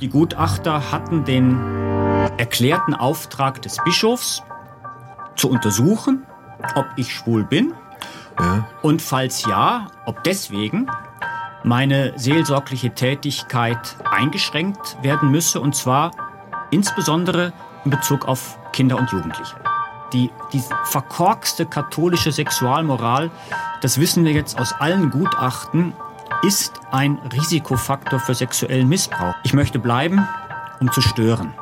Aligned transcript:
Die 0.00 0.08
Gutachter 0.08 0.92
hatten 0.92 1.24
den 1.24 1.58
erklärten 2.36 2.94
Auftrag 2.94 3.62
des 3.62 3.78
Bischofs 3.84 4.42
zu 5.36 5.48
untersuchen, 5.48 6.26
ob 6.74 6.86
ich 6.96 7.14
schwul 7.14 7.44
bin 7.44 7.72
Ja. 8.38 8.66
und 8.82 9.00
falls 9.00 9.46
ja, 9.46 9.86
ob 10.04 10.22
deswegen 10.24 10.90
meine 11.64 12.12
seelsorgliche 12.18 12.90
Tätigkeit 12.90 13.96
eingeschränkt 14.10 14.98
werden 15.02 15.30
müsse 15.30 15.60
und 15.60 15.74
zwar 15.74 16.10
insbesondere 16.70 17.54
in 17.86 17.90
Bezug 17.90 18.28
auf 18.28 18.58
Kinder 18.72 18.98
und 18.98 19.10
Jugendliche. 19.10 19.56
Die, 20.12 20.30
die 20.52 20.62
verkorkste 20.84 21.64
katholische 21.64 22.32
Sexualmoral, 22.32 23.30
das 23.80 23.98
wissen 23.98 24.24
wir 24.26 24.32
jetzt 24.32 24.60
aus 24.60 24.74
allen 24.74 25.10
Gutachten, 25.10 25.94
ist 26.42 26.74
ein 26.90 27.18
Risikofaktor 27.32 28.20
für 28.20 28.34
sexuellen 28.34 28.88
Missbrauch. 28.88 29.34
Ich 29.44 29.52
möchte 29.52 29.78
bleiben, 29.78 30.26
um 30.80 30.90
zu 30.92 31.00
stören. 31.00 31.52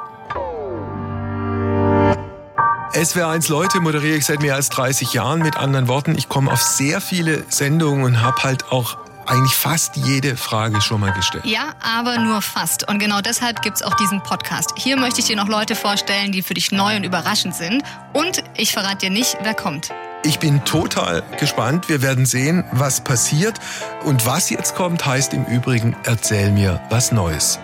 SWR1 2.95 3.51
Leute 3.51 3.81
moderiere 3.81 4.17
ich 4.17 4.25
seit 4.25 4.41
mehr 4.41 4.55
als 4.55 4.69
30 4.69 5.13
Jahren. 5.15 5.41
Mit 5.41 5.57
anderen 5.57 5.89
Worten, 5.89 6.17
ich 6.17 6.29
komme 6.29 6.53
auf 6.53 6.63
sehr 6.63 7.01
viele 7.01 7.45
Sendungen 7.49 8.05
und 8.05 8.23
habe 8.23 8.43
halt 8.45 8.71
auch 8.71 8.97
eigentlich 9.27 9.55
fast 9.55 9.97
jede 9.97 10.37
Frage 10.37 10.81
schon 10.81 11.01
mal 11.01 11.13
gestellt. 11.13 11.45
Ja, 11.45 11.75
aber 11.83 12.19
nur 12.19 12.43
fast. 12.43 12.89
Und 12.89 12.99
genau 12.99 13.21
deshalb 13.21 13.63
gibt's 13.63 13.83
auch 13.83 13.95
diesen 13.95 14.23
Podcast. 14.23 14.75
Hier 14.77 14.97
möchte 14.97 15.21
ich 15.21 15.27
dir 15.27 15.37
noch 15.37 15.49
Leute 15.49 15.75
vorstellen, 15.75 16.31
die 16.31 16.43
für 16.43 16.55
dich 16.55 16.71
neu 16.73 16.97
und 16.97 17.05
überraschend 17.05 17.55
sind. 17.55 17.83
Und 18.13 18.45
ich 18.57 18.73
verrate 18.73 18.99
dir 18.99 19.11
nicht, 19.11 19.37
wer 19.43 19.55
kommt. 19.55 19.91
Ich 20.27 20.39
bin 20.39 20.65
total 20.65 21.23
gespannt. 21.39 21.91
Wir 21.91 22.01
werden 22.01 22.25
sehen, 22.25 22.65
was 22.73 23.05
passiert. 23.05 23.61
Und 24.07 24.25
was 24.25 24.49
jetzt 24.49 24.75
kommt, 24.75 25.05
heißt 25.05 25.35
im 25.35 25.45
Übrigen, 25.45 25.95
erzähl 26.05 26.51
mir 26.51 26.81
was 26.89 27.13
Neues. 27.13 27.59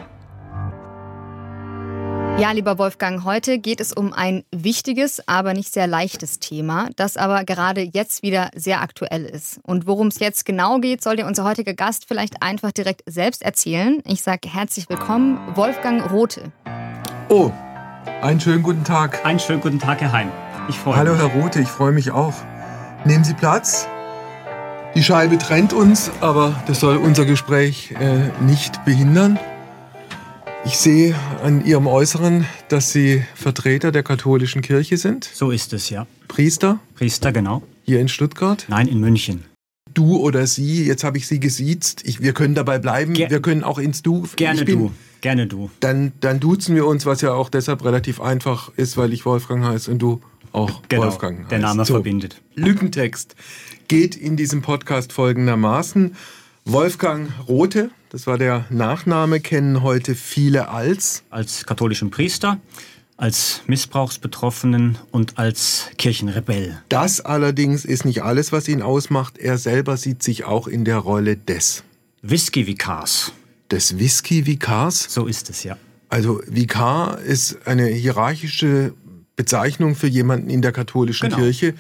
Ja, 2.39 2.53
lieber 2.53 2.77
Wolfgang, 2.77 3.25
heute 3.25 3.59
geht 3.59 3.81
es 3.81 3.95
um 3.95 4.13
ein 4.13 4.45
wichtiges, 4.51 5.27
aber 5.27 5.55
nicht 5.55 5.73
sehr 5.73 5.87
leichtes 5.87 6.39
Thema, 6.39 6.91
das 6.97 7.17
aber 7.17 7.45
gerade 7.45 7.81
jetzt 7.81 8.23
wieder 8.23 8.51
sehr 8.55 8.83
aktuell 8.83 9.25
ist. 9.25 9.59
Und 9.63 9.87
worum 9.87 10.09
es 10.09 10.19
jetzt 10.21 10.45
genau 10.45 10.81
geht, 10.81 11.03
soll 11.03 11.17
dir 11.17 11.27
unser 11.27 11.45
heutiger 11.45 11.73
Gast 11.73 12.05
vielleicht 12.07 12.43
einfach 12.43 12.73
direkt 12.73 13.03
selbst 13.07 13.43
erzählen. 13.43 14.03
Ich 14.05 14.21
sage 14.21 14.51
herzlich 14.51 14.87
willkommen, 14.91 15.39
Wolfgang 15.55 16.11
Rothe. 16.11 16.53
Oh, 17.31 17.51
einen 18.21 18.41
schönen 18.41 18.63
guten 18.63 18.85
Tag. 18.85 19.25
Einen 19.25 19.41
schönen 19.41 19.63
guten 19.63 19.79
Tag, 19.79 20.03
Herr 20.03 20.13
Heim. 20.13 20.31
Ich 20.71 20.79
freue 20.79 20.95
Hallo, 20.97 21.13
mich. 21.15 21.21
Herr 21.21 21.43
Rothe, 21.43 21.61
ich 21.61 21.69
freue 21.69 21.91
mich 21.91 22.13
auch. 22.13 22.35
Nehmen 23.05 23.25
Sie 23.25 23.35
Platz. 23.35 23.89
Die 24.95 25.03
Scheibe 25.03 25.37
trennt 25.37 25.73
uns, 25.73 26.13
aber 26.21 26.63
das 26.69 26.79
soll 26.79 26.97
unser 26.97 27.25
Gespräch 27.25 27.93
äh, 27.99 28.31
nicht 28.45 28.85
behindern. 28.85 29.37
Ich 30.65 30.77
sehe 30.79 31.17
an 31.43 31.65
Ihrem 31.65 31.89
Äußeren, 31.89 32.47
dass 32.69 32.93
Sie 32.93 33.25
Vertreter 33.35 33.91
der 33.91 34.05
katholischen 34.05 34.63
Kirche 34.63 34.97
sind, 34.97 35.29
So 35.33 35.51
ist 35.51 35.73
es, 35.73 35.91
ja. 35.91 36.07
Priester 36.29 36.79
Priester, 36.95 37.33
genau. 37.33 37.63
hier 37.83 38.01
in 38.01 38.07
Stuttgart. 38.09 38.67
Nein, 38.69 38.87
in 38.87 39.01
München. 39.01 39.45
Du 39.93 40.19
oder 40.19 40.47
Sie, 40.47 40.87
jetzt 40.87 41.03
habe 41.03 41.19
ich 41.19 41.27
Sie 41.27 41.41
gesiezt. 41.41 42.03
Ich, 42.05 42.21
wir 42.23 42.33
können 42.33 42.55
dabei 42.55 42.79
bleiben. 42.79 43.15
Ger- 43.15 43.29
wir 43.31 43.43
können 43.43 43.65
auch 43.65 43.81
ins 43.81 44.03
Du. 44.03 44.29
Gerne 44.37 44.65
bin, 44.65 44.79
du. 44.79 44.93
Gerne 45.21 45.49
du. 45.49 45.69
Dann, 45.81 46.13
dann 46.21 46.39
duzen 46.39 46.77
wir 46.77 46.87
uns, 46.87 47.07
was 47.07 47.23
ja 47.23 47.33
auch 47.33 47.49
deshalb 47.49 47.85
relativ 47.85 48.21
einfach 48.21 48.71
ist, 48.77 48.97
weil 48.97 49.13
ich 49.13 49.27
Wolfgang 49.27 49.65
heiße 49.65 49.91
und 49.91 49.99
du 49.99 50.21
auch 50.53 50.83
Genau. 50.89 51.05
Wolfgang 51.05 51.49
Der 51.49 51.59
heißt. 51.59 51.63
Name 51.67 51.85
So. 51.85 51.95
verbindet. 51.95 52.41
Lückentext 52.55 53.35
geht 53.89 54.17
in 54.17 54.37
diesem 54.37 54.63
Podcast 54.63 55.13
folgendermaßen. 55.13 56.17
Wolfgang 56.65 57.31
Rothe, 57.49 57.91
das 58.11 58.27
war 58.27 58.39
der 58.39 58.67
Nachname, 58.71 59.41
kennen 59.41 59.83
heute 59.83 60.15
viele 60.15 60.69
als. 60.69 61.23
Als 61.31 61.65
katholischen 61.67 62.11
Priester, 62.11 62.61
als 63.17 63.63
Missbrauchsbetroffenen 63.67 64.99
und 65.11 65.39
als 65.39 65.91
Kirchenrebell. 65.99 66.81
Das 66.89 67.21
allerdings 67.21 67.85
ist 67.85 68.05
nicht 68.05 68.23
alles, 68.23 68.53
was 68.53 68.69
ihn 68.69 68.83
ausmacht. 68.83 69.39
Er 69.39 69.59
selber 69.59 69.97
sieht 69.97 70.23
sich 70.23 70.45
auch 70.45 70.67
in 70.69 70.85
der 70.85 70.99
Rolle 70.99 71.37
des. 71.37 71.83
Whisky-Vikars. 72.23 73.33
Des 73.71 73.99
Whisky-Vikars. 73.99 75.07
So 75.09 75.27
ist 75.27 75.49
es, 75.51 75.63
ja. 75.65 75.77
Also 76.09 76.41
Vikar 76.47 77.21
ist 77.21 77.67
eine 77.67 77.87
hierarchische 77.87 78.95
Bezeichnung 79.45 79.95
für 79.95 80.07
jemanden 80.07 80.51
in 80.51 80.61
der 80.61 80.71
katholischen 80.73 81.31
Genau. 81.31 81.41
Kirche. 81.41 81.73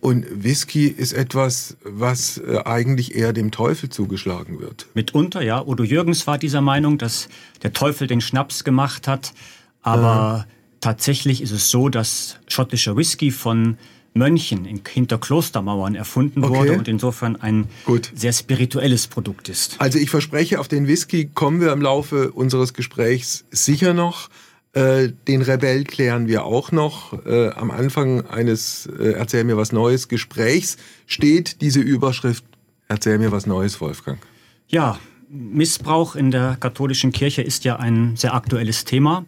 Und 0.00 0.26
Whisky 0.44 0.88
ist 0.88 1.14
etwas, 1.14 1.78
was 1.82 2.36
äh, 2.36 2.58
eigentlich 2.66 3.14
eher 3.14 3.32
dem 3.32 3.50
Teufel 3.50 3.88
zugeschlagen 3.88 4.60
wird. 4.60 4.86
Mitunter, 4.92 5.40
ja. 5.40 5.64
Udo 5.66 5.84
Jürgens 5.84 6.26
war 6.26 6.36
dieser 6.36 6.60
Meinung, 6.60 6.98
dass 6.98 7.30
der 7.62 7.72
Teufel 7.72 8.06
den 8.08 8.20
Schnaps 8.20 8.62
gemacht 8.62 9.08
hat. 9.08 9.32
Aber 9.80 10.46
tatsächlich 10.82 11.40
ist 11.40 11.50
es 11.52 11.70
so, 11.70 11.88
dass 11.88 12.36
schottischer 12.46 12.94
Whisky 12.94 13.30
von 13.30 13.78
Mönchen 14.12 14.66
in, 14.66 14.82
hinter 14.86 15.16
Klostermauern 15.16 15.94
erfunden 15.94 16.44
Okay. 16.44 16.54
wurde 16.54 16.72
und 16.74 16.88
insofern 16.88 17.36
ein 17.36 17.68
Gut. 17.86 18.12
sehr 18.14 18.34
spirituelles 18.34 19.06
Produkt 19.06 19.48
ist. 19.48 19.76
Also 19.80 19.98
ich 19.98 20.10
verspreche, 20.10 20.60
auf 20.60 20.68
den 20.68 20.86
Whisky 20.86 21.30
kommen 21.32 21.60
wir 21.62 21.72
im 21.72 21.80
Laufe 21.80 22.32
unseres 22.32 22.74
Gesprächs 22.74 23.44
sicher 23.50 23.94
noch. 23.94 24.28
Äh, 24.72 25.08
den 25.26 25.42
Rebell 25.42 25.84
klären 25.84 26.28
wir 26.28 26.44
auch 26.44 26.72
noch. 26.72 27.24
Äh, 27.24 27.50
am 27.50 27.70
Anfang 27.70 28.26
eines 28.26 28.86
äh, 28.86 29.12
Erzähl 29.12 29.44
mir 29.44 29.56
was 29.56 29.72
Neues 29.72 30.08
Gesprächs 30.08 30.76
steht 31.06 31.60
diese 31.62 31.80
Überschrift 31.80 32.44
Erzähl 32.88 33.18
mir 33.18 33.30
was 33.32 33.46
Neues, 33.46 33.80
Wolfgang. 33.82 34.18
Ja, 34.66 34.98
Missbrauch 35.28 36.16
in 36.16 36.30
der 36.30 36.56
katholischen 36.58 37.12
Kirche 37.12 37.42
ist 37.42 37.64
ja 37.64 37.76
ein 37.76 38.16
sehr 38.16 38.32
aktuelles 38.32 38.86
Thema. 38.86 39.26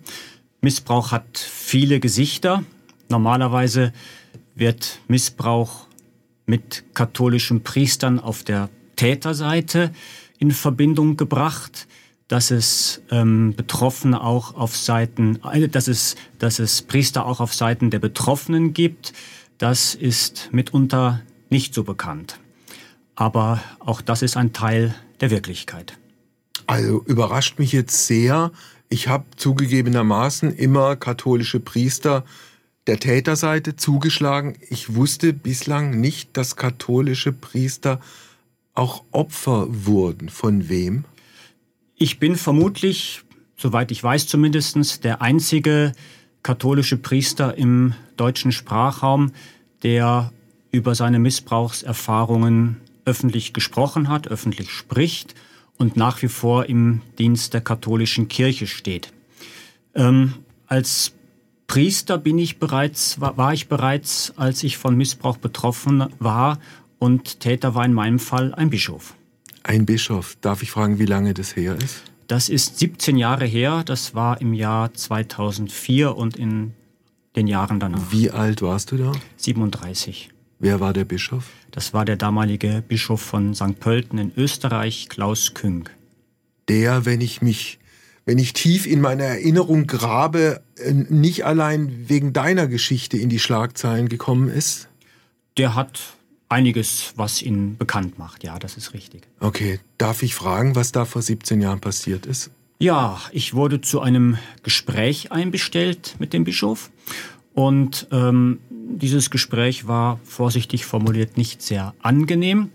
Missbrauch 0.62 1.12
hat 1.12 1.36
viele 1.36 2.00
Gesichter. 2.00 2.64
Normalerweise 3.10 3.92
wird 4.54 5.00
Missbrauch 5.08 5.86
mit 6.46 6.84
katholischen 6.94 7.62
Priestern 7.62 8.18
auf 8.18 8.44
der 8.44 8.70
Täterseite 8.96 9.92
in 10.38 10.52
Verbindung 10.52 11.18
gebracht, 11.18 11.86
dass 12.30 12.52
es 12.52 13.02
ähm, 13.10 13.54
Betroffene 13.56 14.22
auch 14.22 14.54
auf 14.54 14.76
Seiten, 14.76 15.40
äh, 15.44 15.68
dass 15.68 15.88
es, 15.88 16.14
dass 16.38 16.60
es 16.60 16.80
Priester 16.80 17.26
auch 17.26 17.40
auf 17.40 17.52
Seiten 17.52 17.90
der 17.90 17.98
Betroffenen 17.98 18.72
gibt. 18.72 19.12
Das 19.58 19.96
ist 19.96 20.48
mitunter 20.52 21.22
nicht 21.48 21.74
so 21.74 21.82
bekannt. 21.82 22.38
Aber 23.16 23.60
auch 23.80 24.00
das 24.00 24.22
ist 24.22 24.36
ein 24.36 24.52
Teil 24.52 24.94
der 25.20 25.32
Wirklichkeit. 25.32 25.98
Also 26.68 27.02
überrascht 27.04 27.58
mich 27.58 27.72
jetzt 27.72 28.06
sehr. 28.06 28.52
Ich 28.88 29.08
habe 29.08 29.24
zugegebenermaßen 29.36 30.54
immer 30.54 30.94
katholische 30.94 31.58
Priester 31.58 32.24
der 32.86 33.00
Täterseite 33.00 33.74
zugeschlagen. 33.74 34.56
Ich 34.68 34.94
wusste 34.94 35.32
bislang 35.32 35.98
nicht, 36.00 36.36
dass 36.36 36.54
katholische 36.54 37.32
Priester 37.32 37.98
auch 38.74 39.02
Opfer 39.10 39.66
wurden. 39.68 40.28
Von 40.28 40.68
wem? 40.68 41.04
Ich 42.02 42.18
bin 42.18 42.36
vermutlich, 42.36 43.20
soweit 43.58 43.90
ich 43.90 44.02
weiß 44.02 44.26
zumindest, 44.26 45.04
der 45.04 45.20
einzige 45.20 45.92
katholische 46.42 46.96
Priester 46.96 47.58
im 47.58 47.92
deutschen 48.16 48.52
Sprachraum, 48.52 49.32
der 49.82 50.32
über 50.72 50.94
seine 50.94 51.18
Missbrauchserfahrungen 51.18 52.78
öffentlich 53.04 53.52
gesprochen 53.52 54.08
hat, 54.08 54.28
öffentlich 54.28 54.70
spricht 54.70 55.34
und 55.76 55.98
nach 55.98 56.22
wie 56.22 56.28
vor 56.28 56.70
im 56.70 57.02
Dienst 57.18 57.52
der 57.52 57.60
katholischen 57.60 58.28
Kirche 58.28 58.66
steht. 58.66 59.12
Ähm, 59.94 60.32
als 60.68 61.12
Priester 61.66 62.16
bin 62.16 62.38
ich 62.38 62.58
bereits, 62.58 63.20
war, 63.20 63.36
war 63.36 63.52
ich 63.52 63.68
bereits, 63.68 64.32
als 64.38 64.62
ich 64.62 64.78
von 64.78 64.96
Missbrauch 64.96 65.36
betroffen 65.36 66.06
war 66.18 66.60
und 66.98 67.40
Täter 67.40 67.74
war 67.74 67.84
in 67.84 67.92
meinem 67.92 68.18
Fall 68.18 68.54
ein 68.54 68.70
Bischof. 68.70 69.14
Ein 69.62 69.86
Bischof. 69.86 70.36
Darf 70.40 70.62
ich 70.62 70.70
fragen, 70.70 70.98
wie 70.98 71.06
lange 71.06 71.34
das 71.34 71.56
her 71.56 71.76
ist? 71.76 72.02
Das 72.26 72.48
ist 72.48 72.78
17 72.78 73.16
Jahre 73.16 73.44
her, 73.44 73.82
das 73.84 74.14
war 74.14 74.40
im 74.40 74.54
Jahr 74.54 74.94
2004 74.94 76.16
und 76.16 76.36
in 76.36 76.72
den 77.36 77.46
Jahren 77.46 77.80
danach. 77.80 78.12
Wie 78.12 78.30
alt 78.30 78.62
warst 78.62 78.92
du 78.92 78.96
da? 78.96 79.12
37. 79.36 80.30
Wer 80.58 80.78
war 80.78 80.92
der 80.92 81.04
Bischof? 81.04 81.50
Das 81.70 81.94
war 81.94 82.04
der 82.04 82.16
damalige 82.16 82.84
Bischof 82.86 83.20
von 83.20 83.54
St. 83.54 83.80
Pölten 83.80 84.18
in 84.18 84.32
Österreich, 84.36 85.08
Klaus 85.08 85.54
Küng. 85.54 85.88
Der, 86.68 87.04
wenn 87.06 87.20
ich 87.20 87.40
mich, 87.42 87.78
wenn 88.26 88.38
ich 88.38 88.52
tief 88.52 88.86
in 88.86 89.00
meiner 89.00 89.24
Erinnerung 89.24 89.86
grabe, 89.86 90.62
äh, 90.76 90.92
nicht 90.92 91.44
allein 91.44 92.08
wegen 92.08 92.32
deiner 92.32 92.66
Geschichte 92.66 93.16
in 93.16 93.28
die 93.28 93.38
Schlagzeilen 93.38 94.08
gekommen 94.08 94.48
ist? 94.48 94.88
Der 95.56 95.74
hat 95.74 96.00
einiges, 96.50 97.14
was 97.16 97.40
ihn 97.40 97.78
bekannt 97.78 98.18
macht. 98.18 98.44
Ja, 98.44 98.58
das 98.58 98.76
ist 98.76 98.92
richtig. 98.92 99.22
Okay, 99.38 99.80
darf 99.96 100.22
ich 100.22 100.34
fragen, 100.34 100.74
was 100.74 100.92
da 100.92 101.04
vor 101.06 101.22
17 101.22 101.60
Jahren 101.60 101.80
passiert 101.80 102.26
ist? 102.26 102.50
Ja, 102.78 103.20
ich 103.32 103.54
wurde 103.54 103.80
zu 103.80 104.00
einem 104.00 104.38
Gespräch 104.62 105.32
einbestellt 105.32 106.16
mit 106.18 106.32
dem 106.32 106.44
Bischof 106.44 106.90
und 107.54 108.08
ähm, 108.10 108.60
dieses 108.70 109.30
Gespräch 109.30 109.86
war 109.86 110.18
vorsichtig 110.24 110.86
formuliert 110.86 111.36
nicht 111.36 111.62
sehr 111.62 111.94
angenehm. 112.00 112.70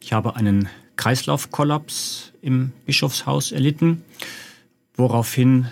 Ich 0.00 0.12
habe 0.12 0.36
einen 0.36 0.68
Kreislaufkollaps 0.96 2.32
im 2.42 2.72
Bischofshaus 2.86 3.52
erlitten, 3.52 4.02
woraufhin 4.94 5.68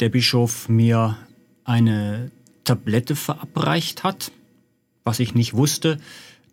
der 0.00 0.08
Bischof 0.08 0.68
mir 0.68 1.18
eine 1.64 2.30
Tablette 2.64 3.14
verabreicht 3.14 4.04
hat, 4.04 4.32
was 5.04 5.20
ich 5.20 5.34
nicht 5.34 5.54
wusste, 5.54 5.98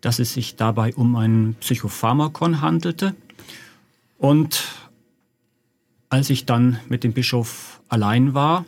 dass 0.00 0.18
es 0.18 0.32
sich 0.32 0.56
dabei 0.56 0.94
um 0.94 1.16
ein 1.16 1.56
Psychopharmakon 1.60 2.60
handelte. 2.60 3.14
Und 4.18 4.68
als 6.08 6.30
ich 6.30 6.46
dann 6.46 6.80
mit 6.88 7.04
dem 7.04 7.12
Bischof 7.12 7.80
allein 7.88 8.34
war, 8.34 8.64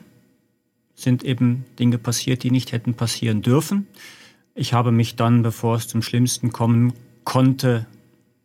sind 0.95 1.25
eben 1.25 1.65
Dinge 1.79 1.99
passiert, 1.99 2.43
die 2.43 2.51
nicht 2.51 2.73
hätten 2.73 2.95
passieren 2.95 3.43
dürfen. 3.43 3.87
Ich 4.55 4.73
habe 4.73 4.93
mich 4.93 5.17
dann, 5.17 5.43
bevor 5.43 5.77
es 5.77 5.89
zum 5.89 6.03
Schlimmsten 6.03 6.53
kommen 6.53 6.93
konnte, 7.25 7.87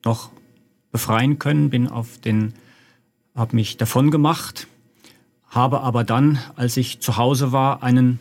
noch 0.06 0.32
befreien 0.92 1.38
können, 1.38 1.70
bin 1.70 1.88
auf 1.88 2.18
den, 2.20 2.54
habe 3.36 3.56
mich 3.56 3.78
davon 3.78 4.10
gemacht, 4.10 4.68
habe 5.50 5.82
aber 5.82 6.04
dann, 6.04 6.40
als 6.56 6.78
ich 6.78 7.00
zu 7.00 7.18
Hause 7.18 7.52
war, 7.52 7.84
einen 7.84 8.20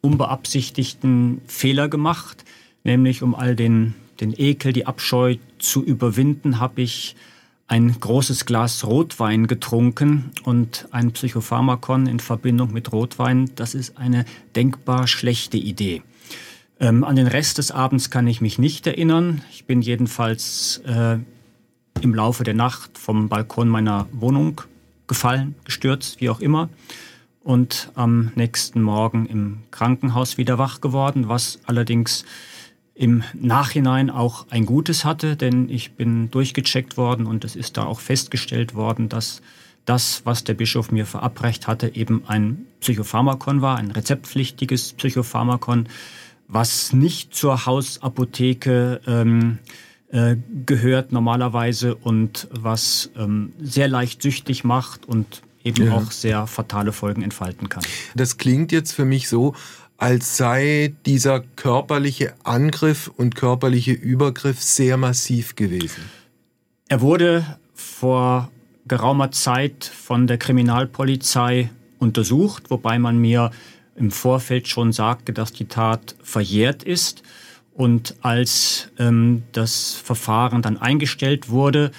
unbeabsichtigten 0.00 1.40
Fehler 1.46 1.88
gemacht, 1.88 2.44
nämlich 2.84 3.22
um 3.22 3.34
all 3.34 3.56
den, 3.56 3.94
den 4.20 4.34
Ekel, 4.36 4.72
die 4.72 4.86
Abscheu 4.86 5.36
zu 5.58 5.84
überwinden, 5.84 6.60
habe 6.60 6.82
ich 6.82 7.16
ein 7.68 8.00
großes 8.00 8.46
Glas 8.46 8.84
Rotwein 8.84 9.46
getrunken 9.46 10.30
und 10.44 10.88
ein 10.90 11.12
Psychopharmakon 11.12 12.06
in 12.06 12.18
Verbindung 12.18 12.72
mit 12.72 12.92
Rotwein, 12.92 13.50
das 13.56 13.74
ist 13.74 13.98
eine 13.98 14.24
denkbar 14.56 15.06
schlechte 15.06 15.58
Idee. 15.58 16.02
Ähm, 16.80 17.04
an 17.04 17.16
den 17.16 17.26
Rest 17.26 17.58
des 17.58 17.70
Abends 17.70 18.10
kann 18.10 18.26
ich 18.26 18.40
mich 18.40 18.58
nicht 18.58 18.86
erinnern. 18.86 19.42
Ich 19.52 19.66
bin 19.66 19.82
jedenfalls 19.82 20.80
äh, 20.86 21.18
im 22.00 22.14
Laufe 22.14 22.44
der 22.44 22.54
Nacht 22.54 22.96
vom 22.96 23.28
Balkon 23.28 23.68
meiner 23.68 24.06
Wohnung 24.12 24.62
gefallen, 25.06 25.54
gestürzt, 25.64 26.20
wie 26.20 26.30
auch 26.30 26.40
immer. 26.40 26.68
Und 27.42 27.90
am 27.94 28.32
nächsten 28.34 28.80
Morgen 28.80 29.26
im 29.26 29.58
Krankenhaus 29.70 30.38
wieder 30.38 30.58
wach 30.58 30.80
geworden, 30.80 31.28
was 31.28 31.60
allerdings 31.64 32.24
im 32.98 33.22
Nachhinein 33.32 34.10
auch 34.10 34.46
ein 34.50 34.66
Gutes 34.66 35.04
hatte, 35.04 35.36
denn 35.36 35.68
ich 35.68 35.92
bin 35.92 36.32
durchgecheckt 36.32 36.96
worden 36.96 37.26
und 37.26 37.44
es 37.44 37.54
ist 37.54 37.76
da 37.76 37.84
auch 37.84 38.00
festgestellt 38.00 38.74
worden, 38.74 39.08
dass 39.08 39.40
das, 39.84 40.22
was 40.24 40.42
der 40.42 40.54
Bischof 40.54 40.90
mir 40.90 41.06
verabreicht 41.06 41.68
hatte, 41.68 41.94
eben 41.94 42.24
ein 42.26 42.66
Psychopharmakon 42.80 43.62
war, 43.62 43.76
ein 43.76 43.92
rezeptpflichtiges 43.92 44.94
Psychopharmakon, 44.94 45.88
was 46.48 46.92
nicht 46.92 47.34
zur 47.34 47.66
Hausapotheke 47.66 49.00
ähm, 49.06 49.58
äh, 50.10 50.36
gehört 50.66 51.12
normalerweise 51.12 51.94
und 51.94 52.48
was 52.50 53.10
ähm, 53.16 53.52
sehr 53.60 53.86
leicht 53.86 54.22
süchtig 54.22 54.64
macht 54.64 55.06
und 55.06 55.42
eben 55.62 55.86
ja. 55.86 55.94
auch 55.94 56.10
sehr 56.10 56.48
fatale 56.48 56.92
Folgen 56.92 57.22
entfalten 57.22 57.68
kann. 57.68 57.84
Das 58.16 58.38
klingt 58.38 58.72
jetzt 58.72 58.92
für 58.92 59.04
mich 59.04 59.28
so, 59.28 59.54
als 59.98 60.36
sei 60.36 60.94
dieser 61.04 61.40
körperliche 61.40 62.32
Angriff 62.44 63.10
und 63.16 63.34
körperliche 63.34 63.92
Übergriff 63.92 64.62
sehr 64.62 64.96
massiv 64.96 65.56
gewesen. 65.56 66.02
Er 66.88 67.00
wurde 67.00 67.58
vor 67.74 68.50
geraumer 68.86 69.32
Zeit 69.32 69.84
von 69.84 70.26
der 70.28 70.38
Kriminalpolizei 70.38 71.70
untersucht, 71.98 72.70
wobei 72.70 72.98
man 72.98 73.18
mir 73.18 73.50
im 73.96 74.12
Vorfeld 74.12 74.68
schon 74.68 74.92
sagte, 74.92 75.32
dass 75.32 75.52
die 75.52 75.66
Tat 75.66 76.14
verjährt 76.22 76.84
ist. 76.84 77.24
Und 77.74 78.14
als 78.22 78.90
ähm, 78.98 79.42
das 79.52 79.94
Verfahren 79.94 80.62
dann 80.62 80.78
eingestellt 80.78 81.48
wurde, 81.48 81.90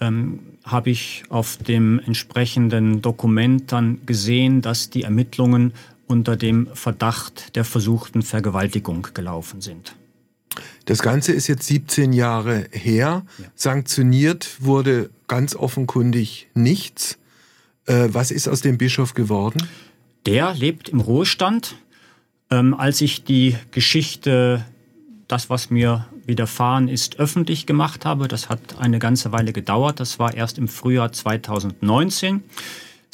ähm, 0.00 0.40
habe 0.64 0.90
ich 0.90 1.22
auf 1.28 1.56
dem 1.58 2.00
entsprechenden 2.00 3.00
Dokument 3.00 3.70
dann 3.70 4.00
gesehen, 4.06 4.60
dass 4.60 4.90
die 4.90 5.02
Ermittlungen 5.02 5.72
unter 6.06 6.36
dem 6.36 6.68
Verdacht 6.74 7.56
der 7.56 7.64
versuchten 7.64 8.22
Vergewaltigung 8.22 9.08
gelaufen 9.14 9.60
sind. 9.60 9.94
Das 10.84 11.00
Ganze 11.00 11.32
ist 11.32 11.48
jetzt 11.48 11.66
17 11.66 12.12
Jahre 12.12 12.66
her. 12.70 13.24
Ja. 13.38 13.44
Sanktioniert 13.54 14.56
wurde 14.60 15.10
ganz 15.26 15.56
offenkundig 15.56 16.48
nichts. 16.54 17.18
Äh, 17.86 18.08
was 18.12 18.30
ist 18.30 18.48
aus 18.48 18.60
dem 18.60 18.78
Bischof 18.78 19.14
geworden? 19.14 19.66
Der 20.26 20.54
lebt 20.54 20.88
im 20.88 21.00
Ruhestand. 21.00 21.76
Ähm, 22.50 22.74
als 22.74 23.00
ich 23.00 23.24
die 23.24 23.56
Geschichte, 23.70 24.64
das, 25.28 25.50
was 25.50 25.70
mir 25.70 26.06
widerfahren 26.26 26.88
ist, 26.88 27.18
öffentlich 27.18 27.66
gemacht 27.66 28.04
habe, 28.04 28.28
das 28.28 28.48
hat 28.48 28.78
eine 28.78 28.98
ganze 28.98 29.32
Weile 29.32 29.52
gedauert. 29.52 30.00
Das 30.00 30.18
war 30.18 30.34
erst 30.34 30.58
im 30.58 30.68
Frühjahr 30.68 31.12
2019. 31.12 32.42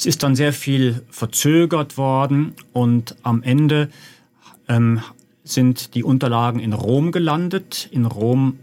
Es 0.01 0.07
ist 0.07 0.23
dann 0.23 0.35
sehr 0.35 0.51
viel 0.51 1.03
verzögert 1.11 1.95
worden 1.95 2.55
und 2.73 3.15
am 3.21 3.43
Ende 3.43 3.91
ähm, 4.67 4.99
sind 5.43 5.93
die 5.93 6.03
Unterlagen 6.03 6.59
in 6.59 6.73
Rom 6.73 7.11
gelandet. 7.11 7.87
In 7.91 8.07
Rom 8.07 8.57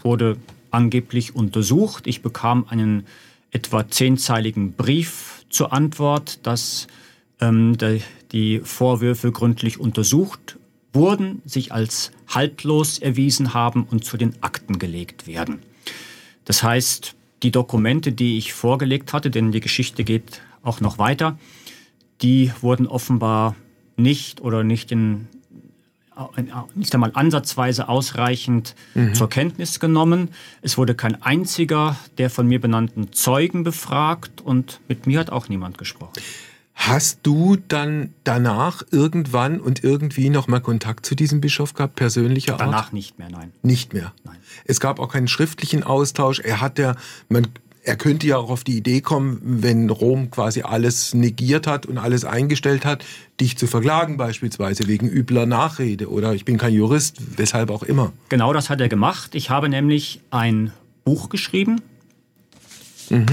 wurde 0.00 0.36
angeblich 0.72 1.36
untersucht. 1.36 2.08
Ich 2.08 2.20
bekam 2.20 2.66
einen 2.68 3.06
etwa 3.52 3.88
zehnzeiligen 3.88 4.72
Brief 4.72 5.44
zur 5.50 5.72
Antwort, 5.72 6.44
dass 6.44 6.88
ähm, 7.40 7.78
de, 7.78 8.00
die 8.32 8.58
Vorwürfe 8.58 9.30
gründlich 9.30 9.78
untersucht 9.78 10.56
wurden, 10.92 11.42
sich 11.44 11.70
als 11.70 12.10
haltlos 12.26 12.98
erwiesen 12.98 13.54
haben 13.54 13.86
und 13.88 14.04
zu 14.04 14.16
den 14.16 14.34
Akten 14.42 14.80
gelegt 14.80 15.28
werden. 15.28 15.60
Das 16.44 16.64
heißt, 16.64 17.14
die 17.44 17.52
Dokumente, 17.52 18.10
die 18.10 18.36
ich 18.36 18.52
vorgelegt 18.52 19.12
hatte, 19.12 19.30
denn 19.30 19.52
die 19.52 19.60
Geschichte 19.60 20.02
geht 20.02 20.40
auch 20.66 20.80
noch 20.80 20.98
weiter. 20.98 21.38
Die 22.22 22.52
wurden 22.60 22.86
offenbar 22.86 23.54
nicht 23.96 24.40
oder 24.40 24.64
nicht 24.64 24.92
in 24.92 25.28
nicht 26.74 26.94
einmal 26.94 27.10
ansatzweise 27.12 27.90
ausreichend 27.90 28.74
mhm. 28.94 29.12
zur 29.12 29.28
Kenntnis 29.28 29.80
genommen. 29.80 30.30
Es 30.62 30.78
wurde 30.78 30.94
kein 30.94 31.20
einziger 31.20 31.96
der 32.16 32.30
von 32.30 32.46
mir 32.46 32.58
benannten 32.58 33.12
Zeugen 33.12 33.64
befragt 33.64 34.40
und 34.40 34.80
mit 34.88 35.06
mir 35.06 35.20
hat 35.20 35.28
auch 35.28 35.50
niemand 35.50 35.76
gesprochen. 35.76 36.14
Hast 36.74 37.20
du 37.22 37.56
dann 37.68 38.14
danach 38.24 38.82
irgendwann 38.90 39.60
und 39.60 39.82
irgendwie 39.82 40.28
noch 40.28 40.46
mal 40.46 40.60
Kontakt 40.60 41.06
zu 41.06 41.14
diesem 41.14 41.40
Bischof 41.40 41.74
gehabt, 41.74 41.96
persönlicher 41.96 42.52
Art? 42.52 42.60
Danach 42.60 42.92
nicht 42.92 43.18
mehr, 43.18 43.30
nein. 43.30 43.50
Nicht 43.62 43.94
mehr? 43.94 44.12
Nein. 44.24 44.36
Es 44.66 44.78
gab 44.78 45.00
auch 45.00 45.08
keinen 45.08 45.26
schriftlichen 45.26 45.82
Austausch. 45.82 46.38
Er 46.40 46.60
hat 46.60 46.78
ja, 46.78 46.94
man 47.28 47.48
er 47.86 47.96
könnte 47.96 48.26
ja 48.26 48.36
auch 48.36 48.50
auf 48.50 48.64
die 48.64 48.76
Idee 48.76 49.00
kommen, 49.00 49.40
wenn 49.42 49.88
Rom 49.90 50.30
quasi 50.30 50.62
alles 50.62 51.14
negiert 51.14 51.68
hat 51.68 51.86
und 51.86 51.98
alles 51.98 52.24
eingestellt 52.24 52.84
hat, 52.84 53.04
dich 53.40 53.56
zu 53.56 53.68
verklagen 53.68 54.16
beispielsweise 54.16 54.88
wegen 54.88 55.08
übler 55.08 55.46
Nachrede 55.46 56.10
oder 56.10 56.34
ich 56.34 56.44
bin 56.44 56.58
kein 56.58 56.74
Jurist, 56.74 57.38
weshalb 57.38 57.70
auch 57.70 57.84
immer. 57.84 58.12
Genau 58.28 58.52
das 58.52 58.70
hat 58.70 58.80
er 58.80 58.88
gemacht. 58.88 59.36
Ich 59.36 59.50
habe 59.50 59.68
nämlich 59.68 60.20
ein 60.30 60.72
Buch 61.04 61.28
geschrieben. 61.28 61.80
Mhm. 63.08 63.26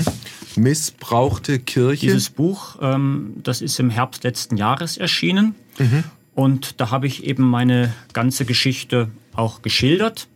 Missbrauchte 0.56 1.58
Kirche. 1.58 2.06
Dieses 2.06 2.30
Buch, 2.30 2.78
ähm, 2.80 3.34
das 3.42 3.62
ist 3.62 3.80
im 3.80 3.90
Herbst 3.90 4.24
letzten 4.24 4.58
Jahres 4.58 4.98
erschienen. 4.98 5.56
Mhm. 5.80 6.04
Und 6.36 6.80
da 6.80 6.92
habe 6.92 7.08
ich 7.08 7.24
eben 7.24 7.44
meine 7.44 7.92
ganze 8.14 8.46
Geschichte 8.46 9.10
auch 9.34 9.64
geschildert. 9.64 10.28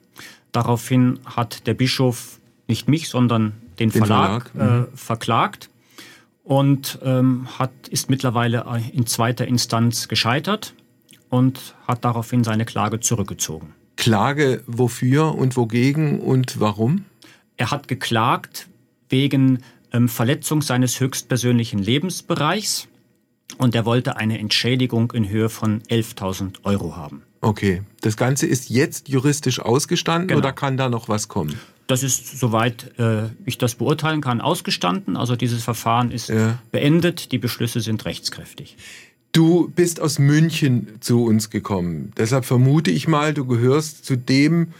Daraufhin 0.51 1.20
hat 1.24 1.68
der 1.68 1.75
Bischof 1.75 2.39
nicht 2.68 2.88
mich, 2.88 3.10
sondern 3.10 3.53
den, 3.79 3.89
den 3.89 3.91
Verlag, 3.91 4.50
Verlag. 4.50 4.69
Äh, 4.69 4.79
mhm. 4.79 4.98
verklagt 4.98 5.69
und 6.43 7.00
ähm, 7.03 7.48
hat, 7.60 7.72
ist 7.89 8.10
mittlerweile 8.10 8.65
in 8.93 9.05
zweiter 9.05 9.48
Instanz 9.48 10.07
gescheitert 10.07 10.74
und 11.29 11.75
hat 11.86 12.05
daraufhin 12.05 12.43
seine 12.43 12.65
Klage 12.65 13.00
zurückgezogen. 13.00 13.74
Klage 13.98 14.63
wofür 14.67 15.36
und 15.36 15.57
wogegen 15.57 16.22
und 16.22 16.60
warum? 16.60 17.05
Er 17.57 17.72
hat 17.72 17.88
geklagt 17.88 18.67
wegen 19.10 19.63
ähm, 19.91 20.07
Verletzung 20.07 20.62
seines 20.62 21.00
höchstpersönlichen 21.00 21.79
Lebensbereichs 21.79 22.88
und 23.57 23.75
er 23.75 23.86
wollte 23.86 24.17
eine 24.17 24.38
Entschädigung 24.39 25.12
in 25.12 25.27
Höhe 25.27 25.50
von 25.50 25.81
11.000 25.84 26.63
Euro 26.63 26.96
haben. 26.96 27.24
Okay, 27.41 27.81
das 28.01 28.17
Ganze 28.17 28.46
ist 28.46 28.69
jetzt 28.69 29.10
juristisch 29.10 29.60
ausgestanden 29.60 30.29
genau. 30.29 30.39
oder 30.39 30.53
kann 30.53 30.77
da 30.77 30.89
noch 30.89 31.10
was 31.10 31.27
kommen? 31.27 31.60
Das 31.88 32.03
ist, 32.03 32.38
soweit 32.38 33.00
äh, 33.00 33.29
ich 33.46 33.58
das 33.58 33.75
beurteilen 33.75 34.22
kann, 34.22 34.41
ausgestanden. 34.41 35.15
Also 35.15 35.36
dieses 35.36 35.63
Verfahren 35.63 36.12
ist 36.12 36.29
ja. 36.29 36.60
beendet, 36.72 37.32
die 37.32 37.38
Beschlüsse 37.38 37.79
sind 37.79 38.03
rechtskräftig. 38.06 38.75
Du 39.32 39.72
bist 39.74 40.01
aus 40.01 40.20
München 40.20 40.98
zu 41.00 41.24
uns 41.24 41.50
gekommen. 41.50 42.12
Deshalb 42.17 42.46
vermute 42.46 42.91
ich 42.91 43.08
mal, 43.08 43.34
du 43.34 43.46
gehörst 43.46 44.06
zu 44.06 44.17
dem 44.17 44.74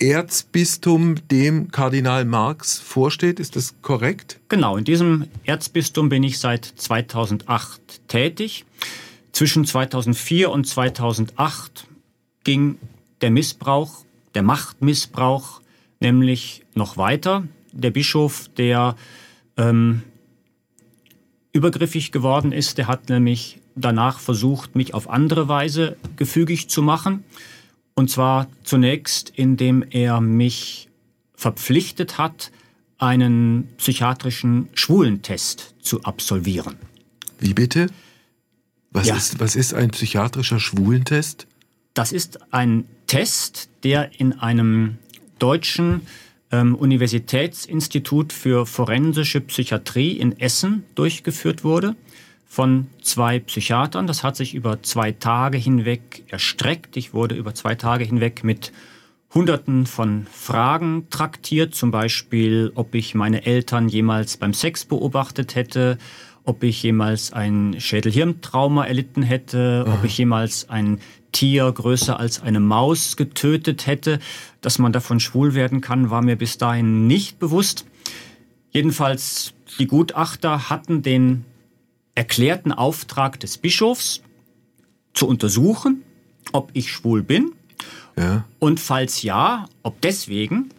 Erzbistum, 0.00 1.16
dem 1.30 1.70
Kardinal 1.70 2.24
Marx 2.24 2.78
vorsteht. 2.78 3.38
Ist 3.38 3.56
das 3.56 3.74
korrekt? 3.82 4.40
Genau, 4.48 4.76
in 4.76 4.84
diesem 4.84 5.26
Erzbistum 5.44 6.08
bin 6.08 6.22
ich 6.22 6.38
seit 6.38 6.64
2008 6.64 8.08
tätig. 8.08 8.64
Zwischen 9.32 9.66
2004 9.66 10.50
und 10.50 10.66
2008 10.66 11.86
ging 12.42 12.78
der 13.20 13.30
Missbrauch, 13.30 14.04
der 14.34 14.42
Machtmissbrauch 14.42 15.59
nämlich 16.00 16.64
noch 16.74 16.96
weiter. 16.96 17.44
Der 17.72 17.90
Bischof, 17.90 18.48
der 18.56 18.96
ähm, 19.56 20.02
übergriffig 21.52 22.12
geworden 22.12 22.52
ist. 22.52 22.78
Der 22.78 22.86
hat 22.86 23.08
nämlich 23.08 23.60
danach 23.74 24.18
versucht, 24.18 24.74
mich 24.74 24.94
auf 24.94 25.08
andere 25.08 25.48
Weise 25.48 25.96
gefügig 26.16 26.68
zu 26.68 26.82
machen. 26.82 27.24
Und 27.94 28.10
zwar 28.10 28.48
zunächst, 28.64 29.30
indem 29.30 29.84
er 29.90 30.20
mich 30.20 30.88
verpflichtet 31.34 32.18
hat, 32.18 32.50
einen 32.98 33.68
psychiatrischen 33.78 34.68
Schwulentest 34.74 35.74
zu 35.80 36.02
absolvieren. 36.02 36.76
Wie 37.38 37.54
bitte? 37.54 37.86
Was, 38.90 39.06
ja. 39.06 39.16
ist, 39.16 39.40
was 39.40 39.56
ist 39.56 39.72
ein 39.72 39.90
psychiatrischer 39.90 40.60
Schwulentest? 40.60 41.46
Das 41.94 42.12
ist 42.12 42.52
ein 42.52 42.84
Test, 43.06 43.70
der 43.82 44.20
in 44.20 44.34
einem 44.34 44.98
deutschen 45.42 46.06
ähm, 46.52 46.74
Universitätsinstitut 46.74 48.32
für 48.32 48.66
forensische 48.66 49.40
Psychiatrie 49.40 50.12
in 50.12 50.38
Essen 50.38 50.84
durchgeführt 50.94 51.64
wurde 51.64 51.96
von 52.46 52.88
zwei 53.00 53.38
Psychiatern. 53.38 54.08
Das 54.08 54.24
hat 54.24 54.36
sich 54.36 54.54
über 54.54 54.82
zwei 54.82 55.12
Tage 55.12 55.56
hinweg 55.56 56.24
erstreckt. 56.28 56.96
Ich 56.96 57.14
wurde 57.14 57.36
über 57.36 57.54
zwei 57.54 57.76
Tage 57.76 58.04
hinweg 58.04 58.42
mit 58.42 58.72
Hunderten 59.32 59.86
von 59.86 60.26
Fragen 60.32 61.06
traktiert, 61.10 61.76
zum 61.76 61.92
Beispiel, 61.92 62.72
ob 62.74 62.96
ich 62.96 63.14
meine 63.14 63.46
Eltern 63.46 63.88
jemals 63.88 64.36
beim 64.36 64.52
Sex 64.52 64.84
beobachtet 64.84 65.54
hätte, 65.54 65.98
ob 66.42 66.64
ich 66.64 66.82
jemals 66.82 67.32
ein 67.32 67.76
Schädelhirntrauma 67.78 68.84
erlitten 68.84 69.22
hätte, 69.22 69.84
Aha. 69.86 69.94
ob 69.94 70.04
ich 70.04 70.18
jemals 70.18 70.68
ein 70.68 70.98
Tier 71.32 71.70
größer 71.70 72.18
als 72.18 72.40
eine 72.42 72.60
Maus 72.60 73.16
getötet 73.16 73.86
hätte. 73.86 74.18
Dass 74.60 74.78
man 74.78 74.92
davon 74.92 75.20
schwul 75.20 75.54
werden 75.54 75.80
kann, 75.80 76.10
war 76.10 76.22
mir 76.22 76.36
bis 76.36 76.58
dahin 76.58 77.06
nicht 77.06 77.38
bewusst. 77.38 77.86
Jedenfalls, 78.70 79.52
die 79.78 79.86
Gutachter 79.86 80.70
hatten 80.70 81.02
den 81.02 81.44
erklärten 82.14 82.72
Auftrag 82.72 83.40
des 83.40 83.58
Bischofs 83.58 84.22
zu 85.14 85.26
untersuchen, 85.26 86.02
ob 86.52 86.70
ich 86.72 86.90
schwul 86.90 87.22
bin. 87.22 87.52
Ja. 88.16 88.44
Und 88.58 88.80
falls 88.80 89.22
ja, 89.22 89.66
ob 89.82 90.00
deswegen 90.00 90.70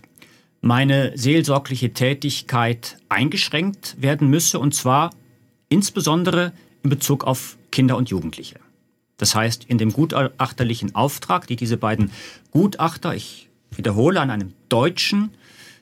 meine 0.62 1.18
seelsorgliche 1.18 1.94
Tätigkeit 1.94 2.98
eingeschränkt 3.10 3.96
werden 4.00 4.30
müsse, 4.30 4.60
und 4.60 4.76
zwar 4.76 5.10
insbesondere 5.70 6.54
in 6.84 6.90
Bezug 6.90 7.24
auf 7.24 7.58
Kinder 7.72 7.98
und 7.98 8.10
Jugendliche. 8.10 8.60
Das 9.22 9.36
heißt, 9.36 9.66
in 9.66 9.78
dem 9.78 9.94
gutachterlichen 9.94 10.96
Auftrag, 10.96 11.46
die 11.46 11.56
diese 11.56 11.78
beiden 11.78 12.10
Gutachter, 12.50 13.14
ich 13.14 13.50
wiederhole, 13.70 14.20
an 14.20 14.32
einem 14.32 14.54
deutschen 14.68 15.30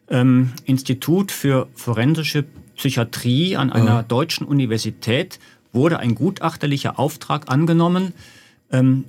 ähm, 0.09 0.51
Institut 0.65 1.31
für 1.31 1.69
forensische 1.73 2.43
Psychiatrie 2.75 3.55
an 3.55 3.71
einer 3.71 3.85
ja. 3.85 4.03
deutschen 4.03 4.45
Universität 4.45 5.39
wurde 5.71 5.99
ein 5.99 6.15
gutachterlicher 6.15 6.99
Auftrag 6.99 7.49
angenommen, 7.49 8.11
ähm, 8.73 9.05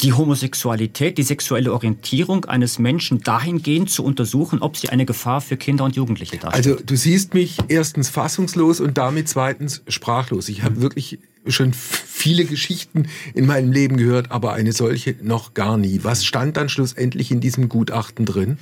die 0.00 0.12
Homosexualität, 0.12 1.18
die 1.18 1.22
sexuelle 1.22 1.72
Orientierung 1.72 2.44
eines 2.44 2.78
Menschen 2.78 3.20
dahingehend 3.20 3.90
zu 3.90 4.04
untersuchen, 4.04 4.60
ob 4.60 4.76
sie 4.76 4.88
eine 4.88 5.06
Gefahr 5.06 5.40
für 5.40 5.56
Kinder 5.56 5.84
und 5.84 5.96
Jugendliche 5.96 6.36
darstellt. 6.36 6.66
Also 6.66 6.84
du 6.84 6.96
siehst 6.96 7.32
mich 7.32 7.58
erstens 7.68 8.08
fassungslos 8.08 8.80
und 8.80 8.98
damit 8.98 9.28
zweitens 9.28 9.82
sprachlos. 9.88 10.48
Ich 10.48 10.62
habe 10.62 10.80
wirklich 10.80 11.20
schon 11.46 11.72
viele 11.72 12.44
Geschichten 12.44 13.08
in 13.34 13.46
meinem 13.46 13.70
Leben 13.70 13.96
gehört, 13.96 14.30
aber 14.30 14.54
eine 14.54 14.72
solche 14.72 15.14
noch 15.22 15.54
gar 15.54 15.76
nie. 15.76 16.00
Was 16.02 16.24
stand 16.24 16.56
dann 16.56 16.68
schlussendlich 16.68 17.30
in 17.30 17.40
diesem 17.40 17.68
Gutachten 17.68 18.24
drin? 18.24 18.58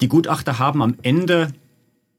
Die 0.00 0.08
Gutachter 0.08 0.58
haben 0.58 0.82
am 0.82 0.96
Ende 1.02 1.52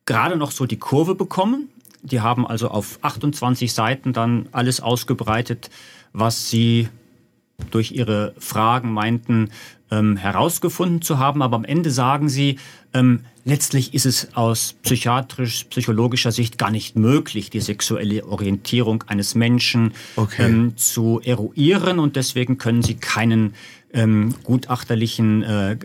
gerade 0.06 0.36
noch 0.36 0.52
so 0.52 0.66
die 0.66 0.78
Kurve 0.78 1.16
bekommen. 1.16 1.70
Die 2.02 2.22
haben 2.22 2.46
also 2.48 2.70
auf 2.70 3.00
28 3.02 3.74
Seiten 3.74 4.14
dann 4.14 4.50
alles 4.52 4.82
ausgebreitet, 4.82 5.70
was 6.14 6.50
sie 6.50 6.90
durch 7.72 7.92
ihre 7.92 8.34
Fragen 8.38 8.92
meinten, 8.92 9.50
ähm, 9.90 10.18
herausgefunden 10.18 11.02
zu 11.02 11.20
haben. 11.20 11.42
Aber 11.42 11.56
am 11.56 11.66
Ende 11.66 11.92
sagen 11.92 12.30
sie, 12.30 12.60
ähm, 12.94 13.22
letztlich 13.46 13.94
ist 13.94 14.06
es 14.06 14.36
aus 14.36 14.76
psychiatrisch-psychologischer 14.84 16.32
Sicht 16.32 16.58
gar 16.58 16.72
nicht 16.72 16.96
möglich, 16.96 17.50
die 17.50 17.62
sexuelle 17.62 18.26
Orientierung 18.26 19.04
eines 19.08 19.36
Menschen 19.36 19.94
okay. 20.16 20.46
ähm, 20.46 20.78
zu 20.78 21.22
eruieren. 21.24 22.00
Und 22.00 22.16
deswegen 22.16 22.58
können 22.58 22.84
sie 22.84 22.96
keinen 22.96 23.54
ähm, 23.94 24.36
gutachterlichen 24.44 25.44
äh, 25.44 25.72
äh, 25.74 25.76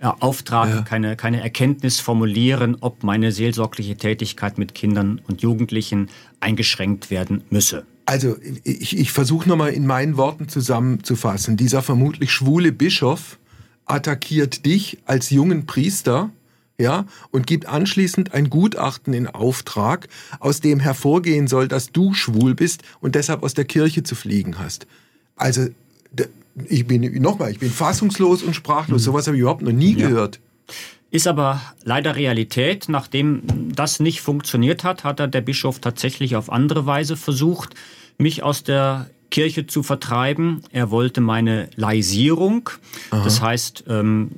äh, 0.00 0.06
Auftrag, 0.20 0.68
ja. 0.68 0.82
keine, 0.82 1.16
keine 1.16 1.40
Erkenntnis 1.40 2.00
formulieren, 2.00 2.76
ob 2.80 3.02
meine 3.02 3.32
seelsorgliche 3.32 3.96
Tätigkeit 3.96 4.58
mit 4.58 4.74
Kindern 4.74 5.20
und 5.28 5.42
Jugendlichen 5.42 6.08
eingeschränkt 6.40 7.10
werden 7.10 7.44
müsse. 7.50 7.84
Also 8.10 8.36
ich, 8.64 8.98
ich 8.98 9.12
versuche 9.12 9.48
nochmal 9.48 9.72
in 9.72 9.86
meinen 9.86 10.16
Worten 10.16 10.48
zusammenzufassen. 10.48 11.56
Dieser 11.56 11.80
vermutlich 11.80 12.32
schwule 12.32 12.72
Bischof 12.72 13.38
attackiert 13.86 14.66
dich 14.66 14.98
als 15.06 15.30
jungen 15.30 15.64
Priester, 15.64 16.30
ja, 16.76 17.04
und 17.30 17.46
gibt 17.46 17.66
anschließend 17.66 18.34
ein 18.34 18.50
Gutachten 18.50 19.14
in 19.14 19.28
Auftrag, 19.28 20.08
aus 20.40 20.60
dem 20.60 20.80
hervorgehen 20.80 21.46
soll, 21.46 21.68
dass 21.68 21.92
du 21.92 22.12
schwul 22.12 22.56
bist 22.56 22.82
und 23.00 23.14
deshalb 23.14 23.44
aus 23.44 23.54
der 23.54 23.64
Kirche 23.64 24.02
zu 24.02 24.16
fliegen 24.16 24.58
hast. 24.58 24.88
Also 25.36 25.68
ich 26.64 26.88
bin 26.88 27.22
nochmal, 27.22 27.52
ich 27.52 27.60
bin 27.60 27.70
fassungslos 27.70 28.42
und 28.42 28.56
sprachlos. 28.56 29.02
Mhm. 29.02 29.04
Sowas 29.04 29.28
habe 29.28 29.36
ich 29.36 29.42
überhaupt 29.42 29.62
noch 29.62 29.70
nie 29.70 29.94
ja. 29.96 30.08
gehört. 30.08 30.40
Ist 31.10 31.26
aber 31.26 31.60
leider 31.84 32.14
Realität. 32.14 32.88
Nachdem 32.88 33.42
das 33.74 34.00
nicht 34.00 34.20
funktioniert 34.20 34.84
hat, 34.84 35.04
hat 35.04 35.20
er 35.20 35.28
der 35.28 35.40
Bischof 35.40 35.80
tatsächlich 35.80 36.36
auf 36.36 36.50
andere 36.50 36.86
Weise 36.86 37.16
versucht, 37.16 37.74
mich 38.18 38.42
aus 38.42 38.62
der 38.62 39.10
Kirche 39.30 39.66
zu 39.66 39.82
vertreiben. 39.82 40.62
Er 40.72 40.90
wollte 40.90 41.20
meine 41.20 41.68
Laisierung. 41.76 42.70
Aha. 43.10 43.24
Das 43.24 43.40
heißt, 43.40 43.84
ähm, 43.88 44.30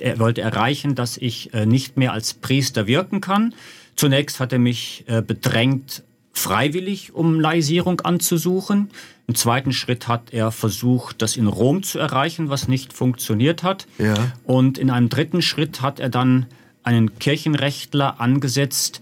er 0.00 0.18
wollte 0.18 0.40
erreichen, 0.40 0.94
dass 0.94 1.16
ich 1.16 1.54
äh, 1.54 1.64
nicht 1.64 1.96
mehr 1.96 2.12
als 2.12 2.34
Priester 2.34 2.86
wirken 2.86 3.20
kann. 3.20 3.54
Zunächst 3.96 4.40
hat 4.40 4.52
er 4.52 4.58
mich 4.58 5.04
äh, 5.06 5.22
bedrängt, 5.22 6.02
freiwillig 6.32 7.14
um 7.14 7.40
Laisierung 7.40 8.00
anzusuchen. 8.00 8.90
Im 9.28 9.34
zweiten 9.34 9.72
Schritt 9.72 10.08
hat 10.08 10.32
er 10.32 10.50
versucht, 10.50 11.22
das 11.22 11.36
in 11.36 11.46
Rom 11.46 11.82
zu 11.82 11.98
erreichen, 11.98 12.48
was 12.48 12.68
nicht 12.68 12.92
funktioniert 12.92 13.62
hat. 13.62 13.86
Ja. 13.98 14.14
Und 14.44 14.78
in 14.78 14.90
einem 14.90 15.08
dritten 15.08 15.42
Schritt 15.42 15.80
hat 15.80 16.00
er 16.00 16.08
dann 16.08 16.46
einen 16.82 17.18
Kirchenrechtler 17.18 18.20
angesetzt, 18.20 19.00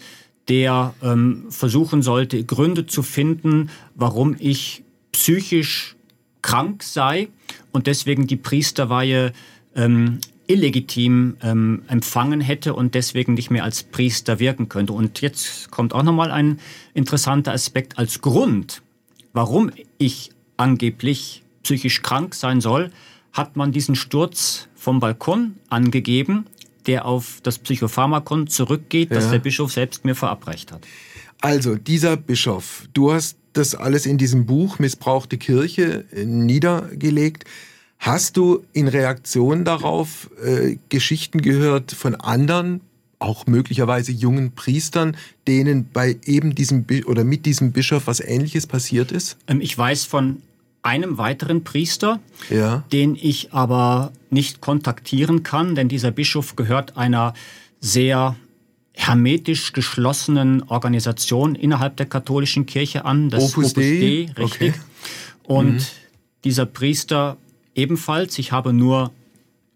der 0.49 0.95
ähm, 1.03 1.47
versuchen 1.49 2.03
sollte, 2.03 2.43
Gründe 2.45 2.87
zu 2.87 3.03
finden, 3.03 3.71
warum 3.95 4.37
ich 4.39 4.83
psychisch 5.12 5.97
krank 6.43 6.83
sei 6.83 7.29
und 7.73 7.87
deswegen 7.87 8.27
die 8.27 8.37
Priesterweihe 8.37 9.33
ähm, 9.75 10.19
illegitim 10.47 11.37
ähm, 11.43 11.83
empfangen 11.87 12.41
hätte 12.41 12.75
und 12.75 12.95
deswegen 12.95 13.35
nicht 13.35 13.50
mehr 13.50 13.62
als 13.62 13.85
Priester 13.85 14.41
wirken 14.41 14.69
könnte. 14.69 14.93
Und 14.93 15.21
jetzt 15.21 15.71
kommt 15.71 15.95
auch 15.95 16.03
nochmal 16.03 16.33
ein 16.33 16.59
interessanter 16.93 17.53
Aspekt 17.53 17.99
als 17.99 18.21
Grund, 18.21 18.83
warum 19.33 19.71
ich 19.99 20.31
angeblich 20.57 21.43
psychisch 21.63 22.03
krank 22.03 22.35
sein 22.35 22.61
soll, 22.61 22.91
hat 23.33 23.57
man 23.57 23.73
diesen 23.73 23.95
Sturz 23.95 24.69
vom 24.75 25.01
Balkon 25.01 25.57
angegeben 25.69 26.47
der 26.87 27.05
auf 27.05 27.41
das 27.43 27.59
Psychopharmakon 27.59 28.47
zurückgeht, 28.47 29.11
das 29.11 29.25
ja. 29.25 29.33
der 29.33 29.39
Bischof 29.39 29.73
selbst 29.73 30.05
mir 30.05 30.15
verabreicht 30.15 30.73
hat. 30.73 30.87
Also, 31.41 31.77
dieser 31.77 32.17
Bischof, 32.17 32.89
du 32.93 33.13
hast 33.13 33.37
das 33.53 33.75
alles 33.75 34.07
in 34.07 34.19
diesem 34.19 34.47
Buch 34.47 34.79
Missbrauchte 34.79 35.39
Kirche 35.39 36.05
äh, 36.13 36.25
niedergelegt. 36.25 37.45
Hast 37.99 38.37
du 38.37 38.65
in 38.73 38.89
Reaktion 38.89 39.65
darauf 39.65 40.31
äh, 40.43 40.77
Geschichten 40.89 41.43
gehört 41.43 41.93
von 41.93 42.15
anderen, 42.15 42.81
auch 43.21 43.47
möglicherweise 43.47 44.11
jungen 44.11 44.53
Priestern, 44.55 45.17
denen 45.47 45.89
bei 45.93 46.19
eben 46.25 46.55
diesem 46.55 46.85
oder 47.07 47.23
mit 47.23 47.47
diesem 47.47 47.71
Bischof 47.73 48.07
was 48.07 48.21
Ähnliches 48.21 48.67
passiert 48.67 49.12
ist? 49.12 49.37
Ähm, 49.47 49.61
ich 49.61 49.77
weiß 49.77 50.05
von 50.05 50.43
einem 50.83 51.19
weiteren 51.19 51.62
Priester, 51.62 52.21
ja. 52.49 52.85
den 52.91 53.15
ich 53.15 53.53
aber 53.53 54.12
nicht 54.31 54.61
kontaktieren 54.61 55.43
kann, 55.43 55.75
denn 55.75 55.89
dieser 55.89 56.11
Bischof 56.11 56.57
gehört 56.57 56.97
einer 56.97 57.35
sehr 57.81 58.37
hermetisch 58.95 59.73
geschlossenen 59.73 60.62
Organisation 60.65 61.55
innerhalb 61.55 61.97
der 61.97 62.07
katholischen 62.07 62.67
Kirche 62.67 63.05
an, 63.05 63.31
das 63.31 63.45
Opus, 63.45 63.73
Opus 63.73 63.75
Dei, 63.75 64.33
richtig. 64.37 64.39
Okay. 64.39 64.73
Und 65.45 65.75
mhm. 65.75 65.87
dieser 66.45 66.67
Priester 66.67 67.37
ebenfalls, 67.75 68.39
ich 68.39 68.53
habe 68.53 68.73
nur 68.73 69.12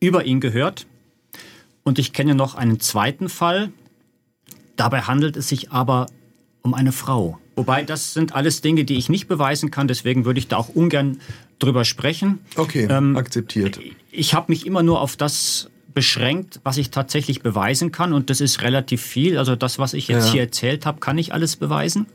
über 0.00 0.24
ihn 0.24 0.40
gehört. 0.40 0.86
Und 1.84 1.98
ich 1.98 2.12
kenne 2.12 2.34
noch 2.34 2.54
einen 2.54 2.80
zweiten 2.80 3.28
Fall. 3.28 3.70
Dabei 4.76 5.02
handelt 5.02 5.36
es 5.36 5.48
sich 5.48 5.70
aber 5.70 6.06
um 6.62 6.74
eine 6.74 6.92
Frau. 6.92 7.38
Wobei 7.56 7.84
das 7.84 8.14
sind 8.14 8.34
alles 8.34 8.62
Dinge, 8.62 8.84
die 8.84 8.96
ich 8.96 9.08
nicht 9.08 9.28
beweisen 9.28 9.70
kann, 9.70 9.86
deswegen 9.86 10.24
würde 10.24 10.38
ich 10.40 10.48
da 10.48 10.56
auch 10.56 10.70
ungern 10.70 11.20
drüber 11.58 11.84
sprechen. 11.84 12.40
Okay, 12.56 12.88
ähm, 12.90 13.16
akzeptiert. 13.16 13.78
Ich 14.10 14.34
habe 14.34 14.46
mich 14.50 14.66
immer 14.66 14.82
nur 14.82 15.00
auf 15.00 15.16
das 15.16 15.70
beschränkt, 15.92 16.60
was 16.64 16.76
ich 16.76 16.90
tatsächlich 16.90 17.42
beweisen 17.42 17.92
kann 17.92 18.12
und 18.12 18.28
das 18.28 18.40
ist 18.40 18.62
relativ 18.62 19.00
viel. 19.02 19.38
Also 19.38 19.54
das, 19.54 19.78
was 19.78 19.94
ich 19.94 20.08
jetzt 20.08 20.26
ja. 20.26 20.32
hier 20.32 20.42
erzählt 20.42 20.86
habe, 20.86 20.98
kann 20.98 21.18
ich 21.18 21.32
alles 21.32 21.54
beweisen. 21.54 22.06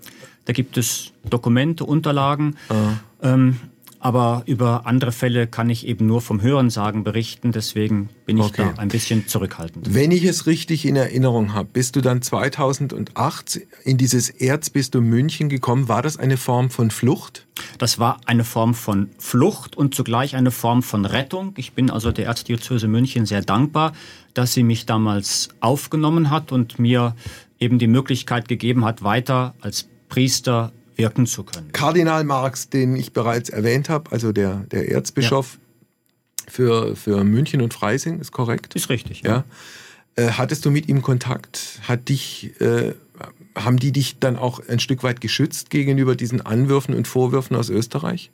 Da 0.45 0.53
gibt 0.53 0.77
es 0.77 1.13
Dokumente, 1.29 1.85
Unterlagen. 1.85 2.57
Ah. 2.67 2.93
Ähm, 3.21 3.57
aber 3.99 4.43
über 4.45 4.85
andere 4.85 5.11
Fälle 5.11 5.45
kann 5.45 5.69
ich 5.69 5.85
eben 5.85 6.05
nur 6.05 6.21
vom 6.21 6.41
Hörensagen 6.41 7.03
berichten. 7.03 7.51
Deswegen 7.51 8.09
bin 8.25 8.37
ich 8.37 8.45
okay. 8.45 8.71
da 8.75 8.81
ein 8.81 8.87
bisschen 8.87 9.27
zurückhaltend. 9.27 9.93
Wenn 9.93 10.11
ich 10.11 10.23
es 10.23 10.45
richtig 10.45 10.85
in 10.85 10.95
Erinnerung 10.95 11.53
habe, 11.53 11.69
bist 11.71 11.95
du 11.95 12.01
dann 12.01 12.21
2008 12.21 13.61
in 13.83 13.97
dieses 13.97 14.29
Erzbistum 14.29 15.03
München 15.03 15.49
gekommen. 15.49 15.89
War 15.89 16.01
das 16.01 16.17
eine 16.17 16.37
Form 16.37 16.69
von 16.69 16.91
Flucht? 16.91 17.45
Das 17.77 17.99
war 17.99 18.21
eine 18.25 18.45
Form 18.45 18.73
von 18.73 19.09
Flucht 19.17 19.75
und 19.75 19.93
zugleich 19.93 20.35
eine 20.35 20.51
Form 20.51 20.81
von 20.81 21.03
Rettung. 21.03 21.53
Ich 21.57 21.73
bin 21.73 21.89
also 21.89 22.11
der 22.11 22.25
Erzdiözese 22.27 22.87
München 22.87 23.25
sehr 23.25 23.41
dankbar, 23.41 23.91
dass 24.33 24.53
sie 24.53 24.63
mich 24.63 24.85
damals 24.85 25.49
aufgenommen 25.59 26.29
hat 26.29 26.53
und 26.53 26.79
mir 26.79 27.15
eben 27.59 27.79
die 27.79 27.87
Möglichkeit 27.87 28.47
gegeben 28.47 28.85
hat, 28.85 29.03
weiter 29.03 29.55
als 29.59 29.89
Priester 30.07 30.71
wirken 30.99 31.25
zu 31.25 31.43
können. 31.43 31.71
Kardinal 31.71 32.23
Marx, 32.23 32.69
den 32.69 32.95
ich 32.95 33.13
bereits 33.13 33.49
erwähnt 33.49 33.89
habe, 33.89 34.11
also 34.11 34.31
der, 34.31 34.57
der 34.71 34.91
Erzbischof 34.91 35.57
ja. 35.57 36.51
für, 36.51 36.95
für 36.95 37.23
München 37.23 37.61
und 37.61 37.73
Freising, 37.73 38.19
ist 38.19 38.31
korrekt? 38.31 38.75
Ist 38.75 38.89
richtig, 38.89 39.21
ja. 39.21 39.29
ja. 39.29 39.43
Äh, 40.15 40.31
hattest 40.31 40.65
du 40.65 40.71
mit 40.71 40.87
ihm 40.87 41.01
Kontakt? 41.01 41.79
Hat 41.87 42.09
dich, 42.09 42.59
äh, 42.59 42.93
haben 43.55 43.77
die 43.77 43.91
dich 43.91 44.19
dann 44.19 44.35
auch 44.35 44.59
ein 44.67 44.79
Stück 44.79 45.03
weit 45.03 45.21
geschützt 45.21 45.69
gegenüber 45.69 46.15
diesen 46.15 46.41
Anwürfen 46.41 46.93
und 46.93 47.07
Vorwürfen 47.07 47.55
aus 47.55 47.69
Österreich? 47.69 48.31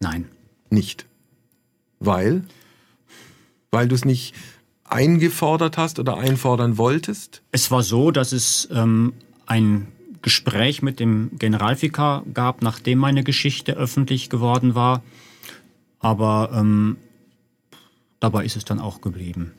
Nein. 0.00 0.28
Nicht. 0.68 1.06
Weil? 2.00 2.44
Weil 3.70 3.88
du 3.88 3.94
es 3.94 4.04
nicht 4.04 4.34
eingefordert 4.84 5.78
hast 5.78 5.98
oder 5.98 6.16
einfordern 6.16 6.78
wolltest? 6.78 7.42
Es 7.52 7.70
war 7.70 7.82
so, 7.82 8.10
dass 8.10 8.32
es 8.32 8.68
ähm, 8.72 9.14
ein 9.46 9.88
Gespräch 10.26 10.82
mit 10.82 10.98
dem 10.98 11.30
Generalvikar 11.38 12.24
gab, 12.34 12.60
nachdem 12.60 12.98
meine 12.98 13.22
Geschichte 13.22 13.74
öffentlich 13.76 14.28
geworden 14.28 14.74
war. 14.74 15.04
Aber 16.00 16.50
ähm, 16.52 16.96
dabei 18.18 18.44
ist 18.44 18.56
es 18.56 18.64
dann 18.64 18.80
auch 18.80 19.00
geblieben. 19.00 19.52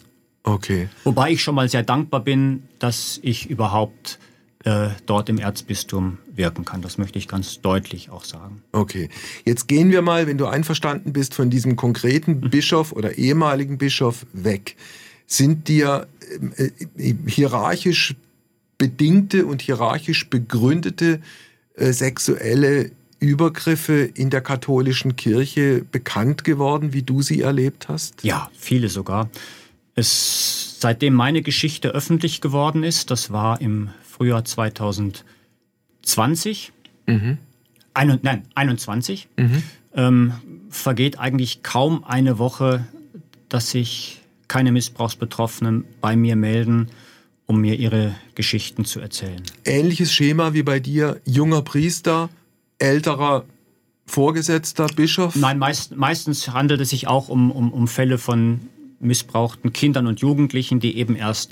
Okay. 0.43 0.89
Wobei 1.05 1.31
ich 1.31 1.41
schon 1.41 1.55
mal 1.55 1.69
sehr 1.69 1.83
dankbar 1.83 2.19
bin, 2.19 2.63
dass 2.79 3.17
ich 3.23 3.49
überhaupt 3.49 4.19
äh, 4.65 4.89
dort 5.05 5.29
im 5.29 5.37
Erzbistum 5.37 6.17
wirken 6.35 6.65
kann. 6.65 6.81
Das 6.81 6.97
möchte 6.97 7.17
ich 7.17 7.29
ganz 7.29 7.61
deutlich 7.61 8.09
auch 8.09 8.25
sagen. 8.25 8.61
Okay. 8.73 9.07
Jetzt 9.45 9.69
gehen 9.69 9.89
wir 9.89 10.01
mal, 10.01 10.27
wenn 10.27 10.37
du 10.37 10.47
einverstanden 10.47 11.13
bist, 11.13 11.33
von 11.33 11.49
diesem 11.49 11.77
konkreten 11.77 12.41
mhm. 12.41 12.49
Bischof 12.49 12.91
oder 12.91 13.17
ehemaligen 13.17 13.77
Bischof 13.77 14.25
weg. 14.33 14.75
Sind 15.27 15.69
dir 15.69 16.09
äh, 16.57 16.71
äh 16.97 17.15
hierarchisch 17.25 18.17
bedingte 18.77 19.45
und 19.45 19.61
hierarchisch 19.61 20.29
begründete 20.29 21.21
äh, 21.75 21.91
sexuelle 21.91 22.91
Übergriffe 23.19 24.01
in 24.01 24.29
der 24.29 24.41
katholischen 24.41 25.15
Kirche 25.15 25.83
bekannt 25.91 26.43
geworden, 26.43 26.93
wie 26.93 27.01
du 27.01 27.21
sie 27.21 27.41
erlebt 27.41 27.89
hast? 27.89 28.23
Ja, 28.23 28.51
viele 28.53 28.89
sogar. 28.89 29.29
Es, 29.95 30.77
seitdem 30.79 31.15
meine 31.15 31.41
Geschichte 31.41 31.89
öffentlich 31.89 32.41
geworden 32.41 32.83
ist, 32.83 33.09
das 33.09 33.31
war 33.31 33.59
im 33.61 33.89
Frühjahr 34.03 34.45
2020, 34.45 36.71
mhm. 37.07 37.39
ein, 37.95 38.19
nein, 38.21 38.43
21, 38.53 39.27
mhm. 39.37 39.63
ähm, 39.95 40.33
vergeht 40.69 41.17
eigentlich 41.17 41.63
kaum 41.63 42.03
eine 42.03 42.37
Woche, 42.37 42.85
dass 43.49 43.71
sich 43.71 44.21
keine 44.47 44.71
Missbrauchsbetroffenen 44.71 45.85
bei 46.01 46.15
mir 46.15 46.35
melden 46.35 46.91
um 47.47 47.59
mir 47.61 47.79
ihre 47.79 48.13
Geschichten 48.35 48.85
zu 48.85 48.99
erzählen. 48.99 49.41
Ähnliches 49.65 50.13
Schema 50.13 50.53
wie 50.53 50.63
bei 50.63 50.79
dir, 50.79 51.19
junger 51.25 51.63
Priester, 51.63 52.29
älterer 52.77 53.45
Vorgesetzter, 54.05 54.87
Bischof? 54.87 55.35
Nein, 55.35 55.57
meist, 55.57 55.95
meistens 55.95 56.49
handelt 56.49 56.81
es 56.81 56.89
sich 56.89 57.07
auch 57.07 57.29
um, 57.29 57.51
um, 57.51 57.73
um 57.73 57.87
Fälle 57.87 58.17
von 58.17 58.61
missbrauchten 58.99 59.73
Kindern 59.73 60.07
und 60.07 60.19
Jugendlichen, 60.19 60.79
die 60.79 60.97
eben 60.97 61.15
erst 61.15 61.51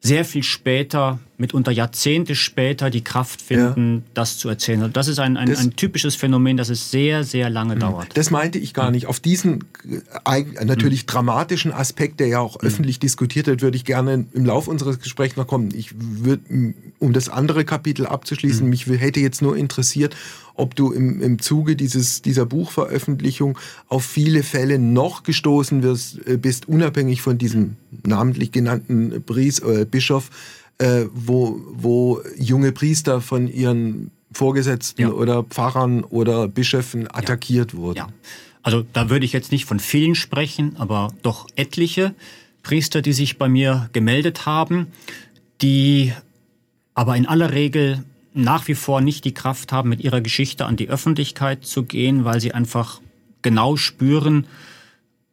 sehr 0.00 0.24
viel 0.24 0.44
später, 0.44 1.18
mitunter 1.38 1.72
Jahrzehnte 1.72 2.36
später, 2.36 2.88
die 2.88 3.02
Kraft 3.02 3.42
finden, 3.42 3.96
ja. 3.96 4.02
das 4.14 4.38
zu 4.38 4.48
erzählen. 4.48 4.84
Und 4.84 4.96
das 4.96 5.08
ist 5.08 5.18
ein, 5.18 5.36
ein, 5.36 5.48
das, 5.48 5.58
ein, 5.58 5.74
typisches 5.74 6.14
Phänomen, 6.14 6.56
das 6.56 6.68
es 6.68 6.92
sehr, 6.92 7.24
sehr 7.24 7.50
lange 7.50 7.74
mhm. 7.74 7.80
dauert. 7.80 8.16
Das 8.16 8.30
meinte 8.30 8.58
ich 8.58 8.74
gar 8.74 8.92
nicht. 8.92 9.06
Auf 9.06 9.18
diesen 9.18 9.64
äh, 9.84 10.64
natürlich 10.64 11.02
mhm. 11.02 11.06
dramatischen 11.08 11.72
Aspekt, 11.72 12.20
der 12.20 12.28
ja 12.28 12.38
auch 12.38 12.60
mhm. 12.60 12.68
öffentlich 12.68 13.00
diskutiert 13.00 13.48
wird, 13.48 13.60
würde 13.60 13.76
ich 13.76 13.84
gerne 13.84 14.26
im 14.32 14.44
Laufe 14.44 14.70
unseres 14.70 15.00
Gesprächs 15.00 15.36
noch 15.36 15.48
kommen. 15.48 15.70
Ich 15.74 15.90
würde, 15.98 16.74
um 17.00 17.12
das 17.12 17.28
andere 17.28 17.64
Kapitel 17.64 18.06
abzuschließen, 18.06 18.68
mich 18.68 18.86
hätte 18.86 19.18
jetzt 19.18 19.42
nur 19.42 19.56
interessiert, 19.56 20.14
ob 20.58 20.74
du 20.74 20.92
im, 20.92 21.22
im 21.22 21.38
Zuge 21.38 21.76
dieses, 21.76 22.20
dieser 22.20 22.44
Buchveröffentlichung 22.44 23.58
auf 23.86 24.04
viele 24.04 24.42
Fälle 24.42 24.78
noch 24.78 25.22
gestoßen 25.22 25.82
wirst, 25.82 26.26
äh, 26.26 26.36
bist, 26.36 26.68
unabhängig 26.68 27.22
von 27.22 27.38
diesem 27.38 27.76
namentlich 28.04 28.52
genannten 28.52 29.22
Bries, 29.22 29.60
äh, 29.60 29.86
Bischof, 29.88 30.30
äh, 30.78 31.04
wo, 31.14 31.60
wo 31.72 32.20
junge 32.36 32.72
Priester 32.72 33.20
von 33.20 33.48
ihren 33.48 34.10
Vorgesetzten 34.32 35.02
ja. 35.02 35.10
oder 35.10 35.44
Pfarrern 35.44 36.04
oder 36.04 36.48
Bischöfen 36.48 37.06
attackiert 37.10 37.72
ja. 37.72 37.78
wurden. 37.78 37.98
Ja. 37.98 38.08
Also 38.62 38.84
da 38.92 39.10
würde 39.10 39.24
ich 39.24 39.32
jetzt 39.32 39.52
nicht 39.52 39.64
von 39.64 39.78
vielen 39.78 40.14
sprechen, 40.14 40.76
aber 40.76 41.12
doch 41.22 41.46
etliche 41.54 42.14
Priester, 42.62 43.00
die 43.00 43.12
sich 43.12 43.38
bei 43.38 43.48
mir 43.48 43.88
gemeldet 43.92 44.44
haben, 44.44 44.88
die 45.62 46.12
aber 46.94 47.16
in 47.16 47.26
aller 47.26 47.52
Regel 47.52 48.04
nach 48.38 48.68
wie 48.68 48.74
vor 48.74 49.00
nicht 49.00 49.24
die 49.24 49.34
Kraft 49.34 49.72
haben, 49.72 49.88
mit 49.88 50.00
ihrer 50.00 50.20
Geschichte 50.20 50.64
an 50.66 50.76
die 50.76 50.88
Öffentlichkeit 50.88 51.64
zu 51.64 51.82
gehen, 51.82 52.24
weil 52.24 52.40
sie 52.40 52.52
einfach 52.52 53.00
genau 53.42 53.76
spüren, 53.76 54.46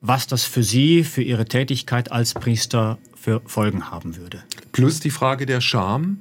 was 0.02 0.28
das 0.28 0.44
für 0.44 0.64
sie, 0.64 1.04
für 1.04 1.22
ihre 1.22 1.46
Tätigkeit 1.46 2.12
als 2.12 2.34
Priester 2.34 2.98
für 3.16 3.42
Folgen 3.46 3.90
haben 3.92 4.18
würde. 4.18 4.44
Plus 4.72 5.00
die 5.00 5.10
Frage 5.10 5.46
der 5.46 5.62
Scham. 5.62 6.20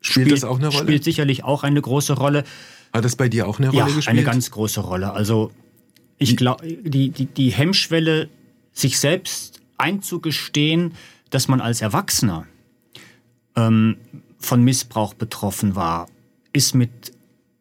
Spielt, 0.00 0.28
spielt 0.28 0.32
das 0.32 0.44
auch 0.44 0.58
eine 0.58 0.68
Rolle? 0.68 0.82
Spielt 0.82 1.04
sicherlich 1.04 1.44
auch 1.44 1.64
eine 1.64 1.80
große 1.80 2.14
Rolle. 2.14 2.44
Hat 2.92 3.04
das 3.04 3.16
bei 3.16 3.28
dir 3.28 3.48
auch 3.48 3.58
eine 3.58 3.68
Rolle 3.68 3.78
ja, 3.78 3.86
gespielt? 3.86 4.08
eine 4.08 4.22
ganz 4.22 4.50
große 4.50 4.80
Rolle. 4.80 5.12
Also 5.12 5.52
ich 6.18 6.36
glaube, 6.36 6.66
die, 6.66 7.10
die, 7.10 7.26
die 7.26 7.50
Hemmschwelle, 7.50 8.28
sich 8.72 8.98
selbst 8.98 9.60
einzugestehen, 9.78 10.92
dass 11.30 11.48
man 11.48 11.60
als 11.60 11.80
Erwachsener 11.80 12.46
ähm, 13.56 13.96
von 14.46 14.62
Missbrauch 14.62 15.14
betroffen 15.14 15.76
war, 15.76 16.08
ist 16.52 16.74
mit 16.74 17.12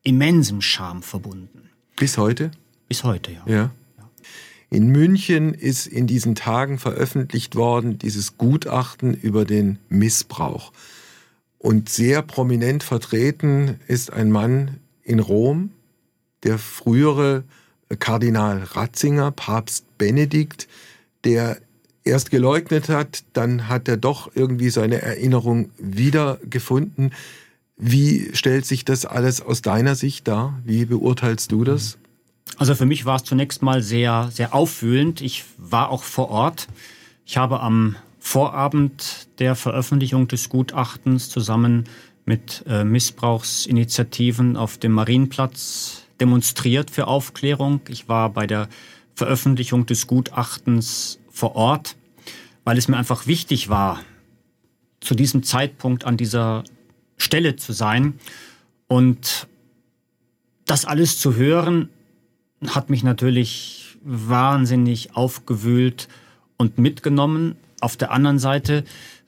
immensem 0.03 0.61
Scham 0.61 1.01
verbunden. 1.01 1.69
Bis 1.97 2.17
heute? 2.17 2.51
Bis 2.87 3.03
heute, 3.03 3.31
ja. 3.31 3.43
ja. 3.47 3.71
In 4.69 4.87
München 4.87 5.53
ist 5.53 5.87
in 5.87 6.07
diesen 6.07 6.35
Tagen 6.35 6.79
veröffentlicht 6.79 7.55
worden 7.55 7.97
dieses 7.97 8.37
Gutachten 8.37 9.13
über 9.13 9.45
den 9.45 9.79
Missbrauch. 9.89 10.71
Und 11.57 11.89
sehr 11.89 12.21
prominent 12.21 12.83
vertreten 12.83 13.79
ist 13.87 14.11
ein 14.11 14.31
Mann 14.31 14.79
in 15.01 15.19
Rom, 15.19 15.71
der 16.43 16.59
frühere 16.59 17.43
Kardinal 17.99 18.63
Ratzinger, 18.63 19.31
Papst 19.31 19.97
Benedikt, 19.97 20.67
der 21.23 21.57
erst 22.05 22.31
geleugnet 22.31 22.89
hat, 22.89 23.23
dann 23.33 23.67
hat 23.67 23.87
er 23.87 23.97
doch 23.97 24.31
irgendwie 24.33 24.69
seine 24.69 25.01
Erinnerung 25.01 25.69
wiedergefunden. 25.77 27.11
Wie 27.77 28.29
stellt 28.33 28.65
sich 28.65 28.85
das 28.85 29.05
alles 29.05 29.41
aus 29.41 29.61
deiner 29.61 29.95
Sicht 29.95 30.27
dar? 30.27 30.61
Wie 30.63 30.85
beurteilst 30.85 31.51
du 31.51 31.63
das? 31.63 31.97
Also 32.57 32.75
für 32.75 32.85
mich 32.85 33.05
war 33.05 33.17
es 33.17 33.23
zunächst 33.23 33.61
mal 33.61 33.81
sehr, 33.81 34.29
sehr 34.31 34.53
aufwühlend. 34.53 35.19
Ich 35.19 35.43
war 35.57 35.89
auch 35.89 36.03
vor 36.03 36.29
Ort. 36.29 36.67
Ich 37.25 37.37
habe 37.37 37.59
am 37.59 37.95
Vorabend 38.19 39.27
der 39.39 39.55
Veröffentlichung 39.55 40.27
des 40.27 40.49
Gutachtens 40.49 41.29
zusammen 41.29 41.83
mit 42.25 42.63
äh, 42.67 42.83
Missbrauchsinitiativen 42.83 44.57
auf 44.57 44.77
dem 44.77 44.93
Marienplatz 44.93 46.03
demonstriert 46.19 46.89
für 46.89 47.07
Aufklärung. 47.07 47.81
Ich 47.89 48.07
war 48.07 48.29
bei 48.29 48.47
der 48.47 48.67
Veröffentlichung 49.15 49.85
des 49.85 50.07
Gutachtens 50.07 51.19
vor 51.35 51.55
Ort, 51.55 51.97
weil 52.63 52.77
es 52.77 52.87
mir 52.87 52.97
einfach 52.97 53.27
wichtig 53.27 53.69
war, 53.69 54.01
zu 55.01 55.15
diesem 55.15 55.43
Zeitpunkt 55.43 56.05
an 56.05 56.17
dieser 56.17 56.63
Stelle 57.17 57.57
zu 57.57 57.73
sein. 57.73 58.17
Und 58.87 59.47
das 60.65 60.85
alles 60.85 61.19
zu 61.19 61.35
hören, 61.35 61.89
hat 62.65 62.89
mich 62.89 63.03
natürlich 63.03 63.97
wahnsinnig 64.01 65.15
aufgewühlt 65.15 66.07
und 66.57 66.77
mitgenommen. 66.77 67.55
Auf 67.81 67.97
der 67.97 68.11
anderen 68.11 68.39
Seite 68.39 68.85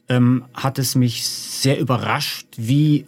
ähm, 0.08 0.46
hat 0.54 0.80
es 0.80 0.96
mich 0.96 1.28
sehr 1.28 1.80
überrascht, 1.80 2.48
wie 2.56 3.06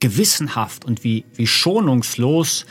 gewissenhaft 0.00 0.84
und 0.84 1.02
wie, 1.02 1.24
wie 1.34 1.46
schonungslos 1.46 2.66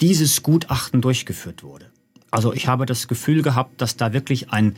dieses 0.00 0.42
Gutachten 0.42 1.00
durchgeführt 1.00 1.62
wurde. 1.62 1.89
Also 2.30 2.52
ich 2.52 2.68
habe 2.68 2.86
das 2.86 3.08
Gefühl 3.08 3.42
gehabt, 3.42 3.80
dass 3.80 3.96
da 3.96 4.12
wirklich 4.12 4.52
ein 4.52 4.76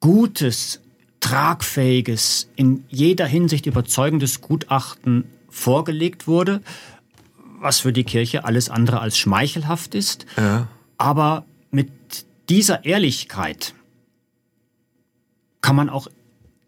gutes, 0.00 0.80
tragfähiges, 1.20 2.50
in 2.56 2.84
jeder 2.88 3.26
Hinsicht 3.26 3.66
überzeugendes 3.66 4.40
Gutachten 4.40 5.24
vorgelegt 5.48 6.26
wurde, 6.26 6.62
was 7.60 7.80
für 7.80 7.92
die 7.92 8.04
Kirche 8.04 8.44
alles 8.44 8.70
andere 8.70 9.00
als 9.00 9.18
schmeichelhaft 9.18 9.94
ist. 9.94 10.26
Ja. 10.36 10.68
Aber 10.96 11.44
mit 11.70 11.90
dieser 12.48 12.84
Ehrlichkeit 12.84 13.74
kann 15.60 15.76
man 15.76 15.90
auch 15.90 16.08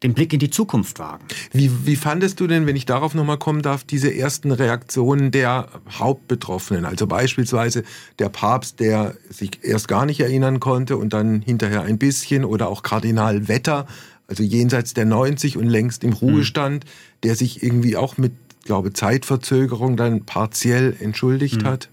den 0.02 0.14
Blick 0.14 0.32
in 0.32 0.38
die 0.38 0.50
Zukunft 0.50 0.98
wagen. 0.98 1.24
Wie, 1.52 1.70
wie 1.84 1.96
fandest 1.96 2.40
du 2.40 2.46
denn, 2.46 2.66
wenn 2.66 2.76
ich 2.76 2.86
darauf 2.86 3.14
nochmal 3.14 3.38
kommen 3.38 3.62
darf, 3.62 3.84
diese 3.84 4.14
ersten 4.14 4.50
Reaktionen 4.50 5.30
der 5.30 5.68
Hauptbetroffenen? 5.90 6.86
Also 6.86 7.06
beispielsweise 7.06 7.82
der 8.18 8.30
Papst, 8.30 8.80
der 8.80 9.14
sich 9.28 9.62
erst 9.62 9.88
gar 9.88 10.06
nicht 10.06 10.20
erinnern 10.20 10.58
konnte 10.58 10.96
und 10.96 11.12
dann 11.12 11.42
hinterher 11.42 11.82
ein 11.82 11.98
bisschen, 11.98 12.44
oder 12.44 12.68
auch 12.68 12.82
Kardinal 12.82 13.48
Wetter, 13.48 13.86
also 14.26 14.42
jenseits 14.42 14.94
der 14.94 15.04
90 15.04 15.56
und 15.56 15.68
längst 15.68 16.04
im 16.04 16.12
Ruhestand, 16.12 16.84
mhm. 16.84 16.88
der 17.24 17.34
sich 17.34 17.62
irgendwie 17.62 17.96
auch 17.96 18.16
mit, 18.16 18.32
glaube 18.64 18.92
Zeitverzögerung 18.92 19.96
dann 19.96 20.24
partiell 20.24 20.96
entschuldigt 21.00 21.62
mhm. 21.62 21.66
hat. 21.66 21.88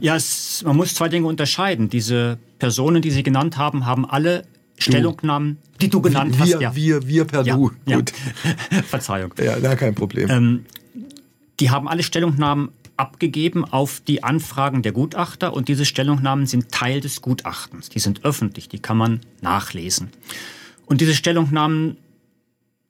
Ja, 0.00 0.14
es, 0.14 0.62
man 0.64 0.76
muss 0.76 0.94
zwei 0.94 1.08
Dinge 1.08 1.26
unterscheiden. 1.26 1.90
Diese 1.90 2.38
Personen, 2.60 3.02
die 3.02 3.10
Sie 3.10 3.24
genannt 3.24 3.56
haben, 3.56 3.84
haben 3.84 4.08
alle 4.08 4.44
Stellungnahmen, 4.78 5.58
die 5.80 5.88
du 5.88 6.00
genannt 6.00 6.36
wir, 6.36 6.40
hast. 6.40 6.60
Ja. 6.60 6.74
Wir, 6.74 7.06
wir 7.06 7.24
per 7.24 7.44
ja, 7.44 7.56
Du. 7.56 7.70
Gut. 7.86 8.12
Ja. 8.72 8.82
Verzeihung. 8.82 9.34
Ja, 9.42 9.56
na, 9.60 9.76
kein 9.76 9.94
Problem. 9.94 10.28
Ähm, 10.30 10.66
die 11.60 11.70
haben 11.70 11.88
alle 11.88 12.02
Stellungnahmen 12.02 12.70
abgegeben 12.96 13.64
auf 13.64 14.00
die 14.00 14.24
Anfragen 14.24 14.82
der 14.82 14.92
Gutachter 14.92 15.54
und 15.54 15.68
diese 15.68 15.84
Stellungnahmen 15.84 16.46
sind 16.46 16.70
Teil 16.70 17.00
des 17.00 17.22
Gutachtens. 17.22 17.88
Die 17.88 18.00
sind 18.00 18.24
öffentlich, 18.24 18.68
die 18.68 18.80
kann 18.80 18.96
man 18.96 19.20
nachlesen. 19.40 20.10
Und 20.86 21.00
diese 21.00 21.14
Stellungnahmen 21.14 21.96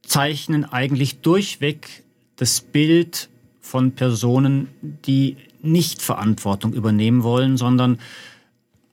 zeichnen 0.03 0.65
eigentlich 0.65 1.21
durchweg 1.21 2.05
das 2.37 2.61
Bild 2.61 3.29
von 3.61 3.93
Personen, 3.93 4.69
die 4.81 5.37
nicht 5.61 6.01
Verantwortung 6.01 6.73
übernehmen 6.73 7.23
wollen, 7.23 7.57
sondern 7.57 7.99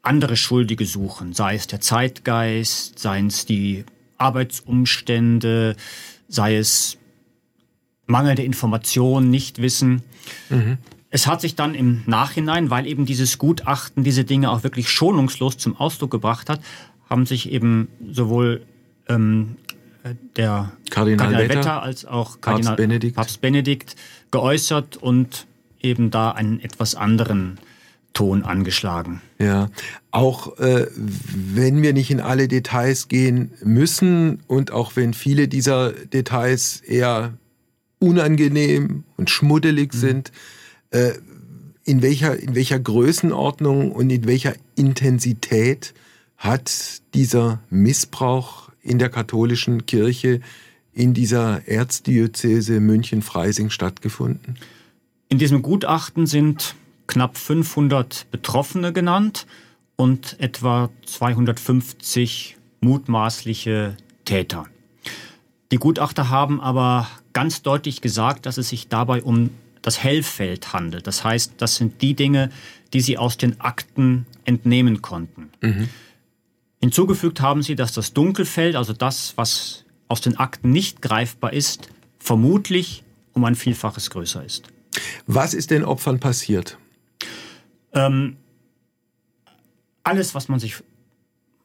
andere 0.05 0.37
Schuldige 0.37 0.85
suchen, 0.85 1.33
sei 1.33 1.55
es 1.55 1.67
der 1.67 1.81
Zeitgeist, 1.81 2.99
seien 2.99 3.27
es 3.27 3.45
die 3.45 3.85
Arbeitsumstände, 4.17 5.75
sei 6.27 6.57
es 6.57 6.97
mangelnde 8.05 8.43
Informationen, 8.43 9.29
Nichtwissen. 9.29 10.03
Mhm. 10.49 10.77
Es 11.09 11.27
hat 11.27 11.41
sich 11.41 11.55
dann 11.55 11.75
im 11.75 12.03
Nachhinein, 12.05 12.69
weil 12.69 12.87
eben 12.87 13.05
dieses 13.05 13.37
Gutachten 13.37 14.03
diese 14.03 14.25
Dinge 14.25 14.51
auch 14.51 14.63
wirklich 14.63 14.89
schonungslos 14.89 15.57
zum 15.57 15.75
Ausdruck 15.77 16.11
gebracht 16.11 16.49
hat, 16.49 16.59
haben 17.09 17.25
sich 17.25 17.51
eben 17.51 17.87
sowohl 18.11 18.65
ähm, 19.07 19.55
der 20.35 20.71
Kardinal, 20.89 21.17
Kardinal 21.27 21.49
Wetter, 21.49 21.59
Wetter, 21.59 21.83
als 21.83 22.05
auch 22.05 22.41
Kardinal 22.41 22.75
Papst 22.75 22.77
Benedikt. 22.77 23.15
Papst 23.15 23.41
Benedikt 23.41 23.95
geäußert 24.31 24.97
und 24.97 25.47
eben 25.81 26.11
da 26.11 26.31
einen 26.31 26.59
etwas 26.59 26.95
anderen 26.95 27.59
Ton 28.15 28.43
angeschlagen. 28.43 29.21
Ja, 29.38 29.69
auch 30.10 30.58
äh, 30.58 30.88
wenn 30.95 31.84
wir 31.84 31.93
nicht 31.93 32.10
in 32.10 32.21
alle 32.21 32.47
Details 32.47 33.08
gehen 33.08 33.51
müssen 33.63 34.39
und 34.47 34.71
auch 34.71 34.95
wenn 34.95 35.13
viele 35.13 35.47
dieser 35.47 35.91
Details 35.91 36.82
eher 36.82 37.34
unangenehm 37.99 39.04
und 39.17 39.30
schmuddelig 39.30 39.93
mhm. 39.93 39.97
sind, 39.97 40.32
äh, 40.89 41.12
in 41.84 42.01
welcher, 42.01 42.39
in 42.39 42.56
welcher 42.56 42.80
Größenordnung 42.80 43.91
und 43.91 44.10
in 44.10 44.25
welcher 44.25 44.56
Intensität 44.75 45.93
hat 46.38 47.01
dieser 47.13 47.62
Missbrauch 47.69 48.69
in 48.82 48.97
der 48.97 49.10
katholischen 49.10 49.86
Kirche 49.86 50.39
in 50.93 51.13
dieser 51.13 51.67
Erzdiözese 51.67 52.80
München-Freising 52.80 53.69
stattgefunden? 53.69 54.58
In 55.28 55.38
diesem 55.38 55.62
Gutachten 55.62 56.28
sind 56.28 56.75
knapp 57.07 57.37
500 57.37 58.27
Betroffene 58.31 58.93
genannt 58.93 59.45
und 59.95 60.39
etwa 60.39 60.89
250 61.05 62.57
mutmaßliche 62.81 63.97
Täter. 64.25 64.65
Die 65.71 65.77
Gutachter 65.77 66.29
haben 66.29 66.61
aber 66.61 67.07
ganz 67.33 67.61
deutlich 67.61 68.01
gesagt, 68.01 68.45
dass 68.45 68.57
es 68.57 68.69
sich 68.69 68.87
dabei 68.87 69.23
um 69.23 69.49
das 69.81 70.01
Hellfeld 70.01 70.73
handelt. 70.73 71.05
Das 71.07 71.23
heißt, 71.23 71.53
das 71.57 71.75
sind 71.75 72.01
die 72.01 72.15
Dinge, 72.15 72.49
die 72.93 73.01
sie 73.01 73.17
aus 73.17 73.37
den 73.37 73.61
Akten 73.61 74.25
entnehmen 74.45 75.01
konnten. 75.01 75.49
Mhm. 75.61 75.89
Hinzugefügt 76.81 77.41
haben 77.41 77.61
sie, 77.61 77.75
dass 77.75 77.93
das 77.93 78.13
Dunkelfeld, 78.13 78.75
also 78.75 78.93
das, 78.93 79.33
was 79.37 79.85
aus 80.07 80.21
den 80.21 80.37
Akten 80.37 80.71
nicht 80.71 81.01
greifbar 81.01 81.53
ist, 81.53 81.89
vermutlich 82.19 83.03
um 83.33 83.43
ein 83.43 83.55
Vielfaches 83.55 84.09
größer 84.09 84.43
ist. 84.43 84.67
Was 85.27 85.53
ist 85.53 85.71
den 85.71 85.83
Opfern 85.83 86.19
passiert? 86.19 86.77
Ähm, 87.95 88.38
alles, 90.03 90.36
was 90.36 90.47
man 90.49 90.60
sich 90.60 90.75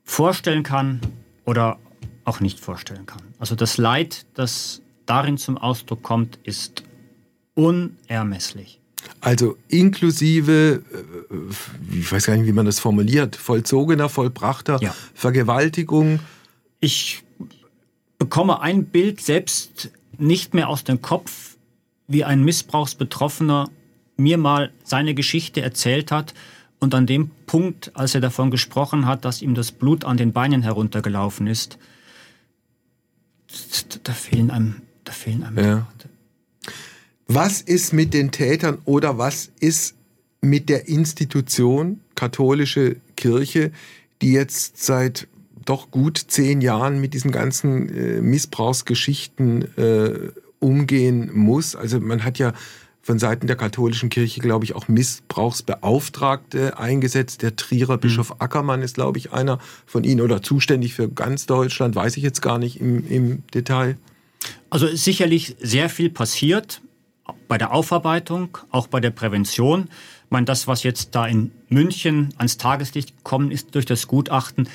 vorstellen 0.05 0.63
kann 0.63 1.01
oder 1.45 1.79
auch 2.25 2.41
nicht 2.41 2.59
vorstellen 2.59 3.07
kann. 3.07 3.23
Also 3.39 3.55
das 3.55 3.77
Leid, 3.77 4.27
das 4.35 4.83
darin 5.07 5.37
zum 5.37 5.59
Ausdruck 5.59 6.03
kommt, 6.03 6.39
ist 6.45 6.85
unermesslich. 7.55 8.81
Also 9.21 9.57
inklusive, 9.69 10.83
äh, 11.31 11.97
ich 11.99 12.11
weiß 12.11 12.27
gar 12.27 12.37
nicht, 12.37 12.47
wie 12.47 12.53
man 12.53 12.67
das 12.67 12.79
formuliert, 12.79 13.37
vollzogener, 13.37 14.09
vollbrachter 14.09 14.79
ja. 14.81 14.95
Vergewaltigung. 15.15 16.21
Ich 16.81 17.23
bekomme 18.19 18.61
ein 18.61 18.85
Bild 18.85 19.21
selbst 19.21 19.91
nicht 20.19 20.55
mehr 20.55 20.69
aus 20.69 20.85
dem 20.85 21.03
Kopf, 21.03 21.57
wie 22.07 22.25
ein 22.25 22.43
Missbrauchsbetroffener 22.45 23.71
mir 24.21 24.39
mal 24.39 24.71
seine 24.85 25.15
Geschichte 25.15 25.63
erzählt 25.63 26.13
hat 26.13 26.35
und 26.79 26.95
an 26.95 27.07
dem 27.07 27.31
Punkt, 27.47 27.91
als 27.95 28.15
er 28.15 28.21
davon 28.21 28.51
gesprochen 28.51 29.07
hat, 29.07 29.25
dass 29.25 29.43
ihm 29.43 29.55
das 29.55 29.73
Blut 29.73 30.05
an 30.05 30.17
den 30.17 30.33
Beinen 30.33 30.63
heruntergelaufen 30.63 31.47
ist, 31.47 31.79
da 34.05 34.13
fehlen 34.13 34.51
einem, 34.51 34.83
da 35.05 35.13
fehlen 35.13 35.43
einem 35.43 35.65
ja. 35.65 35.87
Was 37.27 37.61
ist 37.61 37.93
mit 37.93 38.13
den 38.13 38.33
Tätern 38.33 38.79
oder 38.85 39.19
was 39.19 39.51
ist 39.61 39.95
mit 40.41 40.69
der 40.69 40.89
Institution 40.89 42.01
katholische 42.15 42.97
Kirche, 43.17 43.73
die 44.21 44.33
jetzt 44.33 44.85
seit 44.85 45.29
doch 45.65 45.91
gut 45.91 46.19
zehn 46.19 46.61
Jahren 46.61 47.01
mit 47.01 47.15
diesen 47.15 47.31
ganzen 47.31 47.89
äh, 47.89 48.21
Missbrauchsgeschichten 48.21 49.79
äh, 49.79 50.31
umgehen 50.59 51.31
muss? 51.33 51.77
Also 51.77 52.01
man 52.01 52.25
hat 52.25 52.39
ja 52.39 52.53
von 53.03 53.19
Seiten 53.19 53.47
der 53.47 53.57
katholischen 53.57 54.11
Kirche, 54.11 54.41
glaube 54.41 54.65
ich, 54.65 54.75
auch 54.75 54.89
Missbrauchsbeauftragte 54.89 56.79
eingesetzt. 56.79 57.43
Der 57.43 57.57
Trierer 57.57 57.97
mhm. 57.97 58.01
Bischof 58.01 58.41
Ackermann 58.41 58.83
ist, 58.83 58.95
glaube 58.95 59.19
ich, 59.19 59.33
einer 59.33 59.59
von 59.87 60.05
ihnen 60.05 60.21
oder 60.21 60.43
zuständig 60.43 60.95
für 60.95 61.09
ganz 61.09 61.47
Deutschland, 61.47 61.95
weiß 61.95 62.17
ich 62.17 62.23
jetzt 62.23 62.43
gar 62.43 62.59
nicht 62.59 62.81
im, 62.81 63.07
im 63.09 63.43
Detail. 63.55 63.97
Also 64.69 64.87
ist 64.87 65.05
sicherlich 65.05 65.57
sehr 65.61 65.89
viel 65.89 66.11
passiert 66.11 66.81
bei 67.49 67.59
der 67.59 67.73
Aufarbeitung, 67.73 68.59
auch 68.71 68.87
bei 68.87 69.01
der 69.01 69.11
Prävention. 69.11 69.89
Ich 70.25 70.31
meine, 70.31 70.47
das, 70.47 70.67
was 70.67 70.83
jetzt 70.83 71.15
da 71.15 71.27
in 71.27 71.51
München 71.69 72.33
ans 72.37 72.57
Tageslicht 72.57 73.17
gekommen 73.19 73.51
ist 73.51 73.75
durch 73.75 73.87
das 73.87 74.07
Gutachten, 74.07 74.69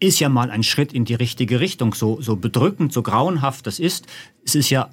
ist 0.00 0.20
ja 0.20 0.28
mal 0.28 0.50
ein 0.50 0.62
Schritt 0.62 0.92
in 0.92 1.04
die 1.04 1.14
richtige 1.14 1.60
Richtung. 1.60 1.94
So, 1.94 2.20
so 2.20 2.36
bedrückend, 2.36 2.92
so 2.92 3.02
grauenhaft 3.02 3.66
das 3.66 3.78
ist, 3.78 4.06
es 4.44 4.54
ist 4.54 4.70
ja 4.70 4.90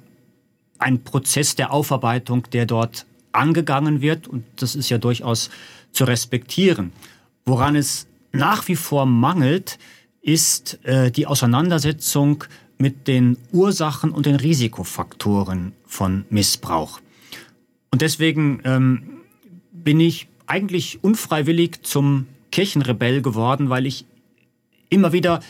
ein 0.82 1.04
Prozess 1.04 1.54
der 1.54 1.72
Aufarbeitung, 1.72 2.48
der 2.52 2.66
dort 2.66 3.06
angegangen 3.30 4.00
wird. 4.00 4.26
Und 4.28 4.44
das 4.56 4.74
ist 4.74 4.90
ja 4.90 4.98
durchaus 4.98 5.48
zu 5.92 6.04
respektieren. 6.04 6.92
Woran 7.46 7.76
es 7.76 8.06
nach 8.32 8.68
wie 8.68 8.76
vor 8.76 9.06
mangelt, 9.06 9.78
ist 10.20 10.84
äh, 10.84 11.10
die 11.10 11.26
Auseinandersetzung 11.26 12.44
mit 12.78 13.06
den 13.06 13.36
Ursachen 13.52 14.10
und 14.10 14.26
den 14.26 14.36
Risikofaktoren 14.36 15.72
von 15.86 16.24
Missbrauch. 16.30 17.00
Und 17.90 18.02
deswegen 18.02 18.60
ähm, 18.64 19.20
bin 19.72 20.00
ich 20.00 20.28
eigentlich 20.46 21.02
unfreiwillig 21.04 21.82
zum 21.82 22.26
Kirchenrebell 22.50 23.22
geworden, 23.22 23.70
weil 23.70 23.86
ich 23.86 24.04
immer 24.88 25.12
wieder 25.12 25.40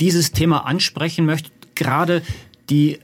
dieses 0.00 0.32
Thema 0.32 0.66
ansprechen 0.66 1.26
möchte. 1.26 1.50
Gerade 1.74 2.22
die 2.70 2.98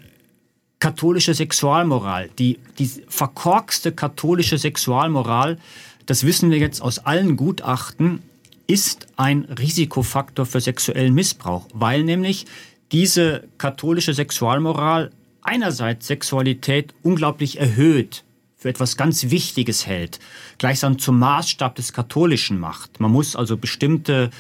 katholische 0.79 1.35
Sexualmoral, 1.35 2.31
die, 2.39 2.59
die 2.79 2.91
verkorkste 3.09 3.93
katholische 3.93 4.59
Sexualmoral, 4.59 5.59
das 6.07 6.25
wissen 6.25 6.51
wir 6.51 6.59
jetzt 6.59 6.83
aus 6.83 6.99
allen 6.99 7.37
Gutachten, 7.37 8.23
ist 8.67 9.07
ein 9.17 9.45
Risikofaktor 9.45 10.45
für 10.45 10.61
sexuellen 10.61 11.15
Missbrauch, 11.15 11.67
weil 11.73 12.03
nämlich 12.03 12.47
diese 12.93 13.45
katholische 13.59 14.15
Sexualmoral 14.15 15.11
einerseits 15.43 16.09
Sexualität 16.09 16.95
unglaublich 17.03 17.59
erhöht, 17.59 18.25
für 18.57 18.69
etwas 18.69 18.97
ganz 18.97 19.31
Wichtiges 19.31 19.87
hält, 19.87 20.19
gleichsam 20.59 20.99
zum 20.99 21.19
Maßstab 21.19 21.77
des 21.77 21.93
Katholischen 21.93 22.59
macht. 22.59 23.01
Man 23.01 23.13
muss 23.13 23.37
also 23.37 23.57
bestimmte 23.57 24.31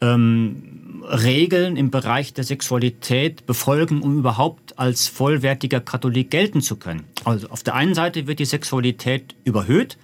ähm, 0.00 1.02
Regeln 1.04 1.76
im 1.76 1.90
Bereich 1.90 2.34
der 2.34 2.44
Sexualität 2.44 3.46
befolgen, 3.46 4.02
um 4.02 4.18
überhaupt 4.18 4.78
als 4.78 5.08
vollwertiger 5.08 5.80
Katholik 5.80 6.30
gelten 6.30 6.60
zu 6.60 6.76
können. 6.76 7.04
Also 7.24 7.48
auf 7.48 7.62
der 7.62 7.74
einen 7.74 7.94
Seite 7.94 8.26
wird 8.26 8.38
die 8.38 8.44
Sexualität 8.44 9.34
überhöht 9.44 9.98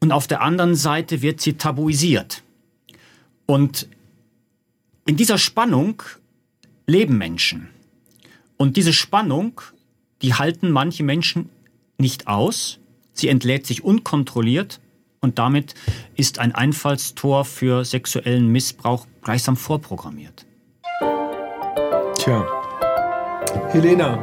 und 0.00 0.12
auf 0.12 0.26
der 0.26 0.40
anderen 0.40 0.74
Seite 0.74 1.22
wird 1.22 1.40
sie 1.40 1.54
tabuisiert. 1.54 2.42
Und 3.46 3.88
in 5.06 5.16
dieser 5.16 5.38
Spannung 5.38 6.02
leben 6.86 7.18
Menschen. 7.18 7.68
Und 8.56 8.76
diese 8.76 8.92
Spannung, 8.92 9.60
die 10.22 10.34
halten 10.34 10.70
manche 10.70 11.02
Menschen 11.02 11.50
nicht 11.98 12.28
aus. 12.28 12.78
Sie 13.12 13.28
entlädt 13.28 13.66
sich 13.66 13.82
unkontrolliert 13.82 14.80
und 15.22 15.38
damit 15.38 15.74
ist 16.16 16.40
ein 16.40 16.54
Einfallstor 16.54 17.44
für 17.44 17.84
sexuellen 17.84 18.48
Missbrauch 18.48 19.06
gleichsam 19.22 19.56
vorprogrammiert. 19.56 20.44
Tja. 22.18 22.44
Helena. 23.70 24.18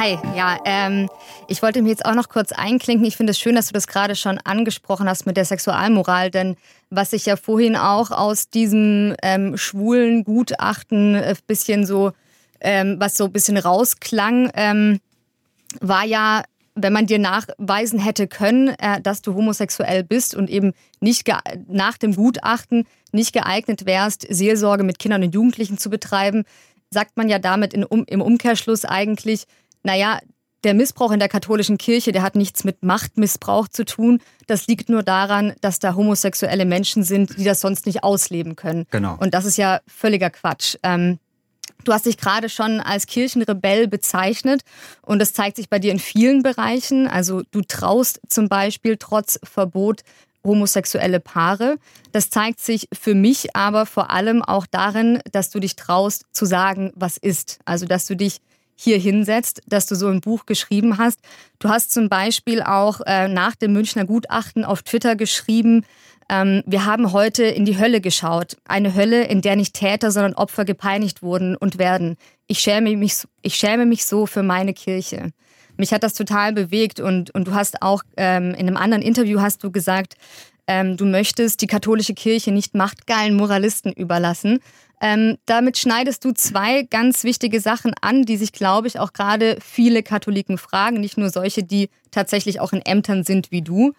Hi, 0.00 0.16
ja, 0.34 0.58
ähm, 0.64 1.08
ich 1.48 1.60
wollte 1.60 1.82
mir 1.82 1.90
jetzt 1.90 2.06
auch 2.06 2.14
noch 2.14 2.28
kurz 2.28 2.52
einklinken. 2.52 3.04
Ich 3.04 3.16
finde 3.16 3.32
es 3.32 3.38
schön, 3.38 3.56
dass 3.56 3.66
du 3.66 3.72
das 3.72 3.88
gerade 3.88 4.16
schon 4.16 4.38
angesprochen 4.38 5.08
hast 5.08 5.26
mit 5.26 5.36
der 5.36 5.44
Sexualmoral, 5.44 6.30
denn 6.30 6.56
was 6.88 7.12
ich 7.12 7.26
ja 7.26 7.36
vorhin 7.36 7.76
auch 7.76 8.10
aus 8.10 8.48
diesem 8.48 9.14
ähm, 9.22 9.56
schwulen 9.56 10.24
Gutachten 10.24 11.16
ein 11.16 11.22
äh, 11.22 11.34
bisschen 11.46 11.84
so, 11.84 12.12
ähm, 12.60 12.96
was 12.98 13.16
so 13.16 13.24
ein 13.24 13.32
bisschen 13.32 13.58
rausklang, 13.58 14.50
ähm, 14.54 15.00
war 15.80 16.04
ja 16.04 16.44
wenn 16.80 16.92
man 16.92 17.06
dir 17.06 17.18
nachweisen 17.18 17.98
hätte 17.98 18.28
können, 18.28 18.68
äh, 18.78 19.00
dass 19.00 19.22
du 19.22 19.34
homosexuell 19.34 20.04
bist 20.04 20.34
und 20.34 20.50
eben 20.50 20.72
nicht 21.00 21.28
nach 21.68 21.98
dem 21.98 22.14
Gutachten 22.14 22.86
nicht 23.12 23.32
geeignet 23.32 23.86
wärst, 23.86 24.26
Seelsorge 24.28 24.84
mit 24.84 24.98
Kindern 24.98 25.22
und 25.22 25.34
Jugendlichen 25.34 25.78
zu 25.78 25.90
betreiben, 25.90 26.44
sagt 26.90 27.16
man 27.16 27.28
ja 27.28 27.38
damit 27.38 27.74
in, 27.74 27.84
um, 27.84 28.04
im 28.06 28.20
Umkehrschluss 28.20 28.84
eigentlich, 28.84 29.44
naja, 29.82 30.18
der 30.64 30.74
Missbrauch 30.74 31.12
in 31.12 31.20
der 31.20 31.28
katholischen 31.28 31.78
Kirche, 31.78 32.10
der 32.10 32.22
hat 32.22 32.34
nichts 32.34 32.64
mit 32.64 32.82
Machtmissbrauch 32.82 33.68
zu 33.68 33.84
tun. 33.84 34.20
Das 34.46 34.66
liegt 34.66 34.88
nur 34.88 35.02
daran, 35.02 35.54
dass 35.60 35.78
da 35.78 35.94
homosexuelle 35.94 36.64
Menschen 36.64 37.04
sind, 37.04 37.38
die 37.38 37.44
das 37.44 37.60
sonst 37.60 37.86
nicht 37.86 38.02
ausleben 38.02 38.56
können. 38.56 38.86
Genau. 38.90 39.16
Und 39.20 39.34
das 39.34 39.44
ist 39.44 39.56
ja 39.56 39.80
völliger 39.86 40.30
Quatsch. 40.30 40.76
Ähm, 40.82 41.18
Du 41.84 41.92
hast 41.92 42.06
dich 42.06 42.18
gerade 42.18 42.48
schon 42.48 42.80
als 42.80 43.06
Kirchenrebell 43.06 43.88
bezeichnet 43.88 44.62
und 45.02 45.20
das 45.20 45.32
zeigt 45.32 45.56
sich 45.56 45.70
bei 45.70 45.78
dir 45.78 45.92
in 45.92 45.98
vielen 45.98 46.42
Bereichen. 46.42 47.06
Also 47.06 47.42
du 47.50 47.62
traust 47.62 48.20
zum 48.28 48.48
Beispiel 48.48 48.96
trotz 48.98 49.38
Verbot 49.42 50.02
homosexuelle 50.44 51.20
Paare. 51.20 51.76
Das 52.12 52.30
zeigt 52.30 52.60
sich 52.60 52.88
für 52.92 53.14
mich 53.14 53.54
aber 53.54 53.86
vor 53.86 54.10
allem 54.10 54.42
auch 54.42 54.66
darin, 54.66 55.20
dass 55.32 55.50
du 55.50 55.60
dich 55.60 55.76
traust 55.76 56.24
zu 56.32 56.46
sagen, 56.46 56.92
was 56.94 57.16
ist. 57.16 57.58
Also 57.64 57.86
dass 57.86 58.06
du 58.06 58.16
dich 58.16 58.38
hier 58.80 58.98
hinsetzt, 58.98 59.60
dass 59.66 59.86
du 59.86 59.96
so 59.96 60.06
ein 60.06 60.20
Buch 60.20 60.46
geschrieben 60.46 60.98
hast. 60.98 61.18
Du 61.58 61.68
hast 61.68 61.90
zum 61.90 62.08
Beispiel 62.08 62.62
auch 62.62 63.00
äh, 63.06 63.26
nach 63.26 63.56
dem 63.56 63.72
Münchner 63.72 64.04
Gutachten 64.04 64.64
auf 64.64 64.82
Twitter 64.82 65.16
geschrieben, 65.16 65.84
ähm, 66.28 66.62
wir 66.66 66.84
haben 66.84 67.12
heute 67.12 67.44
in 67.44 67.64
die 67.64 67.78
Hölle 67.78 68.00
geschaut. 68.00 68.56
Eine 68.66 68.94
Hölle, 68.94 69.24
in 69.24 69.40
der 69.40 69.56
nicht 69.56 69.74
Täter, 69.74 70.10
sondern 70.10 70.34
Opfer 70.34 70.64
gepeinigt 70.64 71.22
wurden 71.22 71.56
und 71.56 71.78
werden. 71.78 72.16
Ich 72.46 72.58
schäme 72.60 72.94
mich, 72.96 73.26
ich 73.42 73.54
schäme 73.56 73.86
mich 73.86 74.04
so 74.04 74.26
für 74.26 74.42
meine 74.42 74.74
Kirche. 74.74 75.32
Mich 75.76 75.92
hat 75.92 76.02
das 76.02 76.14
total 76.14 76.52
bewegt 76.52 77.00
und, 77.00 77.30
und 77.30 77.46
du 77.46 77.54
hast 77.54 77.82
auch 77.82 78.02
ähm, 78.16 78.50
in 78.50 78.66
einem 78.66 78.76
anderen 78.76 79.02
Interview 79.02 79.40
hast 79.40 79.62
du 79.62 79.70
gesagt, 79.70 80.16
ähm, 80.66 80.96
du 80.96 81.06
möchtest 81.06 81.62
die 81.62 81.66
katholische 81.66 82.14
Kirche 82.14 82.52
nicht 82.52 82.74
machtgeilen 82.74 83.36
Moralisten 83.36 83.92
überlassen. 83.92 84.58
Ähm, 85.00 85.38
damit 85.46 85.78
schneidest 85.78 86.24
du 86.24 86.32
zwei 86.32 86.82
ganz 86.82 87.22
wichtige 87.22 87.60
Sachen 87.60 87.94
an, 88.00 88.24
die 88.24 88.36
sich, 88.36 88.52
glaube 88.52 88.88
ich, 88.88 88.98
auch 88.98 89.12
gerade 89.12 89.56
viele 89.64 90.02
Katholiken 90.02 90.58
fragen, 90.58 91.00
nicht 91.00 91.16
nur 91.16 91.30
solche, 91.30 91.62
die 91.62 91.88
tatsächlich 92.10 92.60
auch 92.60 92.72
in 92.72 92.82
Ämtern 92.84 93.22
sind 93.22 93.52
wie 93.52 93.62
du 93.62 93.94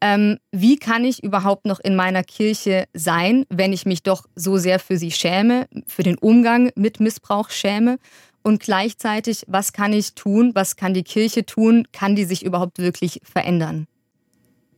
ähm, 0.00 0.38
wie 0.52 0.76
kann 0.76 1.04
ich 1.04 1.22
überhaupt 1.22 1.66
noch 1.66 1.80
in 1.80 1.96
meiner 1.96 2.22
Kirche 2.22 2.86
sein, 2.94 3.44
wenn 3.48 3.72
ich 3.72 3.86
mich 3.86 4.02
doch 4.02 4.26
so 4.34 4.56
sehr 4.56 4.78
für 4.78 4.96
sie 4.96 5.10
schäme, 5.10 5.68
für 5.86 6.02
den 6.02 6.18
Umgang 6.18 6.70
mit 6.76 7.00
Missbrauch 7.00 7.50
schäme? 7.50 7.98
Und 8.42 8.60
gleichzeitig, 8.60 9.42
was 9.46 9.72
kann 9.72 9.92
ich 9.92 10.14
tun, 10.14 10.52
was 10.54 10.76
kann 10.76 10.94
die 10.94 11.02
Kirche 11.02 11.44
tun, 11.44 11.86
kann 11.92 12.16
die 12.16 12.24
sich 12.24 12.44
überhaupt 12.44 12.78
wirklich 12.78 13.20
verändern? 13.22 13.86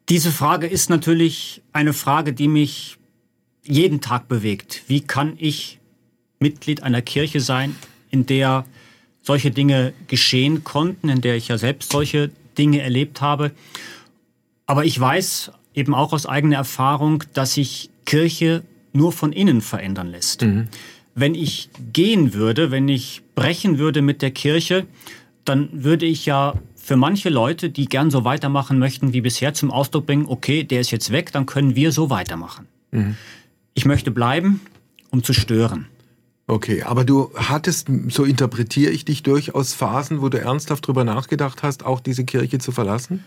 Diese 0.09 0.33
Frage 0.33 0.66
ist 0.66 0.90
natürlich 0.90 1.62
eine 1.72 1.92
Frage, 1.92 2.33
die 2.33 2.48
mich 2.48 2.98
jeden 3.62 4.00
Tag 4.00 4.26
bewegt. 4.26 4.83
Wie 4.88 5.02
kann 5.02 5.35
ich 5.38 5.78
Mitglied 6.40 6.83
einer 6.83 7.02
Kirche 7.02 7.40
sein, 7.40 7.76
in 8.11 8.26
der 8.26 8.64
solche 9.22 9.50
Dinge 9.50 9.92
geschehen 10.09 10.64
konnten, 10.64 11.09
in 11.09 11.20
der 11.20 11.37
ich 11.37 11.48
ja 11.48 11.59
selbst 11.59 11.92
solche 11.92 12.30
Dinge 12.59 12.80
erlebt 12.80 13.20
habe? 13.20 13.52
Aber 14.70 14.85
ich 14.85 15.00
weiß 15.00 15.50
eben 15.74 15.96
auch 15.96 16.12
aus 16.12 16.26
eigener 16.26 16.54
Erfahrung, 16.54 17.24
dass 17.35 17.54
sich 17.54 17.90
Kirche 18.04 18.62
nur 18.92 19.11
von 19.11 19.33
innen 19.33 19.62
verändern 19.62 20.06
lässt. 20.12 20.42
Mhm. 20.42 20.68
Wenn 21.16 21.35
ich 21.35 21.70
gehen 21.92 22.35
würde, 22.35 22.70
wenn 22.70 22.87
ich 22.87 23.22
brechen 23.35 23.78
würde 23.78 24.00
mit 24.00 24.22
der 24.22 24.30
Kirche, 24.30 24.87
dann 25.44 25.70
würde 25.72 26.06
ich 26.06 26.24
ja 26.24 26.54
für 26.76 26.94
manche 26.94 27.30
Leute, 27.30 27.68
die 27.68 27.87
gern 27.87 28.12
so 28.12 28.22
weitermachen 28.22 28.78
möchten 28.78 29.12
wie 29.12 29.20
bisher, 29.20 29.54
zum 29.54 29.72
Ausdruck 29.72 30.06
bringen, 30.06 30.26
okay, 30.28 30.62
der 30.62 30.83
ist 30.83 30.92
jetzt 30.92 31.11
weg, 31.11 31.33
dann 31.33 31.46
können 31.46 31.74
wir 31.74 31.90
so 31.90 32.09
weitermachen. 32.09 32.68
Mhm. 32.92 33.16
Ich 33.74 33.87
möchte 33.87 34.12
bleiben, 34.12 34.61
um 35.11 35.24
zu 35.24 35.33
stören. 35.33 35.88
Okay, 36.46 36.85
aber 36.85 37.02
du 37.02 37.33
hattest, 37.35 37.88
so 38.11 38.22
interpretiere 38.22 38.92
ich 38.92 39.04
dich, 39.04 39.24
durchaus 39.24 39.74
Phasen, 39.74 40.22
wo 40.22 40.28
du 40.28 40.40
ernsthaft 40.40 40.87
drüber 40.87 41.02
nachgedacht 41.02 41.64
hast, 41.64 41.85
auch 41.85 41.98
diese 41.98 42.24
Kirche 42.24 42.61
zu 42.61 42.70
verlassen? 42.70 43.24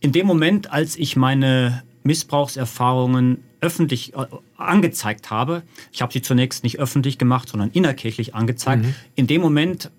In 0.00 0.12
dem 0.12 0.26
Moment, 0.26 0.72
als 0.72 0.96
ich 0.96 1.16
meine 1.16 1.82
Missbrauchserfahrungen 2.02 3.44
öffentlich 3.60 4.14
äh, 4.14 4.26
angezeigt 4.56 5.30
habe, 5.30 5.62
ich 5.92 6.02
habe 6.02 6.12
sie 6.12 6.22
zunächst 6.22 6.64
nicht 6.64 6.78
öffentlich 6.78 7.18
gemacht, 7.18 7.48
sondern 7.48 7.70
innerkirchlich 7.70 8.34
angezeigt, 8.34 8.84
mhm. 8.84 8.94
in 9.14 9.26
dem 9.26 9.40
Moment 9.40 9.90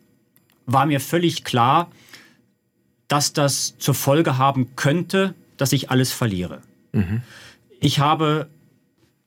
war 0.66 0.86
mir 0.86 1.00
völlig 1.00 1.44
klar, 1.44 1.92
dass 3.08 3.34
das 3.34 3.78
zur 3.78 3.94
Folge 3.94 4.38
haben 4.38 4.76
könnte, 4.76 5.36
dass 5.58 5.74
ich 5.74 5.92
alles 5.92 6.12
verliere. 6.12 6.62
Mhm. 6.94 7.22
Ich 7.80 8.00
habe 8.00 8.48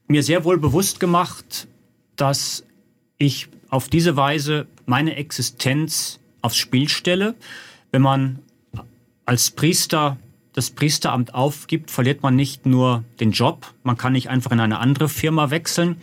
mir 0.08 0.22
sehr 0.22 0.44
wohl 0.44 0.58
bewusst 0.58 1.00
gemacht, 1.00 1.68
dass 2.16 2.64
ich 3.18 3.48
auf 3.68 3.88
diese 3.88 4.16
Weise 4.16 4.66
meine 4.86 5.16
Existenz 5.16 6.20
aufs 6.42 6.56
Spiel 6.56 6.88
stelle. 6.88 7.34
Wenn 7.90 8.02
man 8.02 8.38
als 9.26 9.50
Priester 9.50 10.18
das 10.54 10.70
Priesteramt 10.70 11.34
aufgibt, 11.34 11.90
verliert 11.90 12.22
man 12.22 12.36
nicht 12.36 12.64
nur 12.64 13.04
den 13.20 13.32
Job, 13.32 13.74
man 13.82 13.98
kann 13.98 14.12
nicht 14.12 14.30
einfach 14.30 14.52
in 14.52 14.60
eine 14.60 14.78
andere 14.78 15.08
Firma 15.08 15.50
wechseln, 15.50 15.96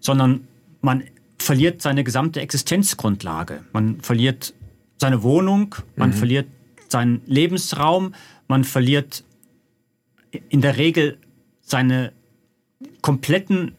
sondern 0.00 0.46
man 0.80 1.02
verliert 1.38 1.82
seine 1.82 2.04
gesamte 2.04 2.40
Existenzgrundlage. 2.40 3.64
Man 3.72 4.00
verliert 4.00 4.54
seine 4.98 5.22
Wohnung, 5.22 5.74
man 5.96 6.10
mhm. 6.10 6.14
verliert 6.14 6.46
seinen 6.88 7.22
Lebensraum, 7.26 8.14
man 8.46 8.64
verliert 8.64 9.24
in 10.48 10.60
der 10.60 10.76
Regel 10.76 11.18
seine 11.60 12.12
kompletten, 13.02 13.72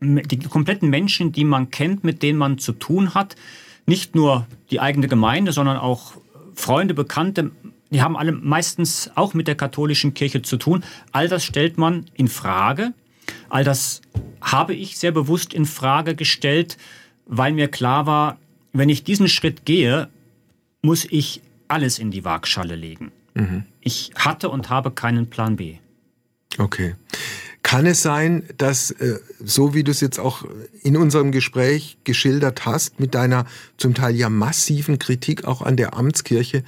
die 0.00 0.38
kompletten 0.38 0.90
Menschen, 0.90 1.32
die 1.32 1.44
man 1.44 1.70
kennt, 1.70 2.04
mit 2.04 2.22
denen 2.22 2.38
man 2.38 2.58
zu 2.58 2.72
tun 2.72 3.14
hat. 3.14 3.36
Nicht 3.86 4.14
nur 4.14 4.46
die 4.70 4.80
eigene 4.80 5.08
Gemeinde, 5.08 5.52
sondern 5.52 5.78
auch 5.78 6.12
Freunde, 6.54 6.94
Bekannte, 6.94 7.50
die 7.90 8.02
haben 8.02 8.16
alle 8.16 8.32
meistens 8.32 9.10
auch 9.14 9.34
mit 9.34 9.46
der 9.46 9.54
katholischen 9.54 10.14
Kirche 10.14 10.42
zu 10.42 10.56
tun. 10.56 10.84
All 11.12 11.28
das 11.28 11.44
stellt 11.44 11.78
man 11.78 12.06
in 12.14 12.28
Frage. 12.28 12.92
All 13.48 13.64
das 13.64 14.00
habe 14.40 14.74
ich 14.74 14.98
sehr 14.98 15.12
bewusst 15.12 15.54
in 15.54 15.64
Frage 15.64 16.14
gestellt, 16.14 16.76
weil 17.26 17.52
mir 17.52 17.68
klar 17.68 18.06
war, 18.06 18.38
wenn 18.72 18.88
ich 18.88 19.04
diesen 19.04 19.28
Schritt 19.28 19.64
gehe, 19.64 20.08
muss 20.82 21.06
ich 21.08 21.40
alles 21.68 21.98
in 21.98 22.10
die 22.10 22.24
Waagschale 22.24 22.74
legen. 22.76 23.12
Mhm. 23.34 23.64
Ich 23.80 24.10
hatte 24.16 24.48
und 24.50 24.70
habe 24.70 24.90
keinen 24.90 25.28
Plan 25.28 25.56
B. 25.56 25.76
Okay. 26.58 26.94
Kann 27.62 27.86
es 27.86 28.02
sein, 28.02 28.44
dass, 28.58 28.90
äh, 28.90 29.18
so 29.42 29.72
wie 29.72 29.84
du 29.84 29.90
es 29.90 30.00
jetzt 30.00 30.18
auch 30.18 30.44
in 30.82 30.96
unserem 30.96 31.32
Gespräch 31.32 31.96
geschildert 32.04 32.66
hast, 32.66 33.00
mit 33.00 33.14
deiner 33.14 33.46
zum 33.78 33.94
Teil 33.94 34.14
ja 34.14 34.28
massiven 34.28 34.98
Kritik 34.98 35.44
auch 35.44 35.62
an 35.62 35.76
der 35.76 35.96
Amtskirche, 35.96 36.62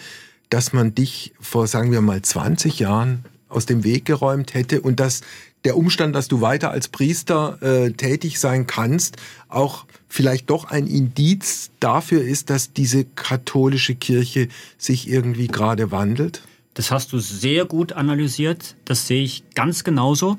dass 0.51 0.73
man 0.73 0.95
dich 0.95 1.33
vor, 1.41 1.67
sagen 1.67 1.93
wir 1.93 2.01
mal, 2.01 2.23
20 2.23 2.79
Jahren 2.79 3.25
aus 3.49 3.67
dem 3.67 3.85
Weg 3.85 4.05
geräumt 4.05 4.55
hätte 4.55 4.81
und 4.81 5.01
dass 5.01 5.23
der 5.65 5.77
Umstand, 5.77 6.15
dass 6.15 6.29
du 6.29 6.41
weiter 6.41 6.71
als 6.71 6.89
Priester 6.89 7.61
äh, 7.61 7.91
tätig 7.91 8.39
sein 8.39 8.67
kannst, 8.67 9.17
auch 9.49 9.87
vielleicht 10.09 10.49
doch 10.51 10.67
ein 10.67 10.87
Indiz 10.87 11.71
dafür 11.81 12.23
ist, 12.23 12.51
dass 12.51 12.73
diese 12.73 13.05
katholische 13.05 13.95
Kirche 13.95 14.49
sich 14.79 15.09
irgendwie 15.09 15.49
gerade 15.49 15.91
wandelt? 15.91 16.43
Das 16.75 16.91
hast 16.91 17.13
du 17.13 17.19
sehr 17.19 17.65
gut 17.65 17.93
analysiert. 17.95 18.77
Das 18.85 19.07
sehe 19.07 19.23
ich 19.23 19.45
ganz 19.55 19.83
genauso. 19.83 20.39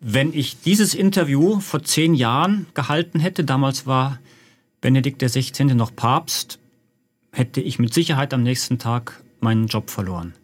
Wenn 0.00 0.32
ich 0.32 0.60
dieses 0.60 0.94
Interview 0.94 1.60
vor 1.60 1.82
zehn 1.82 2.14
Jahren 2.14 2.66
gehalten 2.74 3.20
hätte, 3.20 3.44
damals 3.44 3.86
war 3.86 4.18
Benedikt 4.80 5.22
XVI. 5.22 5.74
noch 5.74 5.94
Papst, 5.94 6.58
hätte 7.32 7.60
ich 7.60 7.78
mit 7.78 7.92
Sicherheit 7.92 8.32
am 8.32 8.42
nächsten 8.42 8.78
Tag 8.78 9.22
meinen 9.40 9.66
Job 9.66 9.90
verloren. 9.90 10.34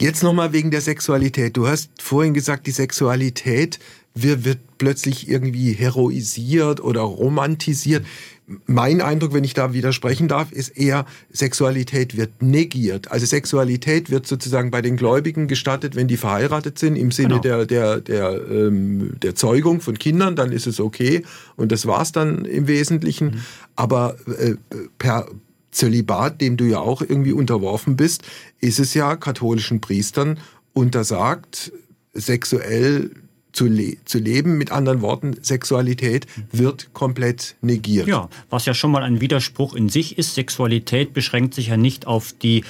Jetzt 0.00 0.22
nochmal 0.22 0.52
wegen 0.52 0.70
der 0.70 0.80
Sexualität. 0.80 1.56
Du 1.56 1.66
hast 1.66 1.90
vorhin 2.00 2.32
gesagt, 2.32 2.66
die 2.68 2.70
Sexualität 2.70 3.80
wird, 4.14 4.44
wird 4.44 4.58
plötzlich 4.78 5.28
irgendwie 5.28 5.72
heroisiert 5.72 6.80
oder 6.80 7.00
romantisiert. 7.00 8.06
Mein 8.66 9.02
Eindruck, 9.02 9.34
wenn 9.34 9.44
ich 9.44 9.54
da 9.54 9.74
widersprechen 9.74 10.28
darf, 10.28 10.52
ist 10.52 10.70
eher, 10.70 11.04
Sexualität 11.30 12.16
wird 12.16 12.40
negiert. 12.40 13.10
Also 13.10 13.26
Sexualität 13.26 14.08
wird 14.08 14.26
sozusagen 14.26 14.70
bei 14.70 14.80
den 14.80 14.96
Gläubigen 14.96 15.48
gestattet, 15.48 15.96
wenn 15.96 16.08
die 16.08 16.16
verheiratet 16.16 16.78
sind, 16.78 16.96
im 16.96 17.10
Sinne 17.10 17.40
genau. 17.40 17.64
der, 17.64 17.66
der, 17.66 18.00
der, 18.00 18.50
ähm, 18.50 19.16
der 19.20 19.34
Zeugung 19.34 19.80
von 19.80 19.98
Kindern, 19.98 20.34
dann 20.34 20.52
ist 20.52 20.66
es 20.66 20.80
okay. 20.80 21.24
Und 21.56 21.72
das 21.72 21.86
war's 21.86 22.12
dann 22.12 22.44
im 22.44 22.68
Wesentlichen. 22.68 23.26
Mhm. 23.26 23.40
Aber 23.76 24.16
äh, 24.38 24.54
per 24.96 25.26
Zölibat, 25.78 26.40
dem 26.40 26.56
du 26.56 26.64
ja 26.64 26.80
auch 26.80 27.02
irgendwie 27.02 27.32
unterworfen 27.32 27.96
bist, 27.96 28.24
ist 28.60 28.80
es 28.80 28.94
ja 28.94 29.14
katholischen 29.14 29.80
Priestern 29.80 30.38
untersagt, 30.72 31.72
sexuell 32.12 33.12
zu, 33.52 33.66
le 33.66 33.96
zu 34.04 34.18
leben. 34.18 34.58
Mit 34.58 34.72
anderen 34.72 35.02
Worten, 35.02 35.36
Sexualität 35.40 36.26
wird 36.50 36.92
komplett 36.94 37.54
negiert. 37.60 38.08
Ja, 38.08 38.28
was 38.50 38.66
ja 38.66 38.74
schon 38.74 38.90
mal 38.90 39.04
ein 39.04 39.20
Widerspruch 39.20 39.74
in 39.74 39.88
sich 39.88 40.18
ist. 40.18 40.34
Sexualität 40.34 41.14
beschränkt 41.14 41.54
sich 41.54 41.68
ja 41.68 41.76
nicht 41.76 42.08
auf 42.08 42.32
die 42.32 42.64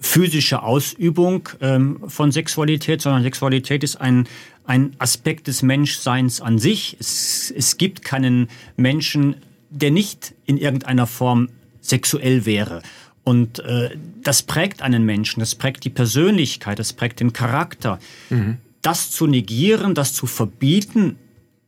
physische 0.00 0.62
Ausübung 0.62 1.50
ähm, 1.60 2.00
von 2.08 2.32
Sexualität, 2.32 3.02
sondern 3.02 3.22
Sexualität 3.22 3.84
ist 3.84 3.96
ein, 3.96 4.26
ein 4.64 4.96
Aspekt 4.98 5.48
des 5.48 5.62
Menschseins 5.62 6.40
an 6.40 6.58
sich. 6.58 6.96
Es, 6.98 7.52
es 7.54 7.76
gibt 7.76 8.02
keinen 8.02 8.48
Menschen, 8.76 9.36
der 9.68 9.90
nicht 9.90 10.34
in 10.46 10.56
irgendeiner 10.56 11.06
Form 11.06 11.50
sexuell 11.84 12.46
wäre. 12.46 12.82
Und 13.22 13.60
äh, 13.60 13.96
das 14.22 14.42
prägt 14.42 14.82
einen 14.82 15.04
Menschen, 15.04 15.40
das 15.40 15.54
prägt 15.54 15.84
die 15.84 15.90
Persönlichkeit, 15.90 16.78
das 16.78 16.92
prägt 16.92 17.20
den 17.20 17.32
Charakter. 17.32 17.98
Mhm 18.30 18.58
das 18.84 19.10
zu 19.10 19.26
negieren, 19.26 19.94
das 19.94 20.12
zu 20.12 20.26
verbieten, 20.26 21.16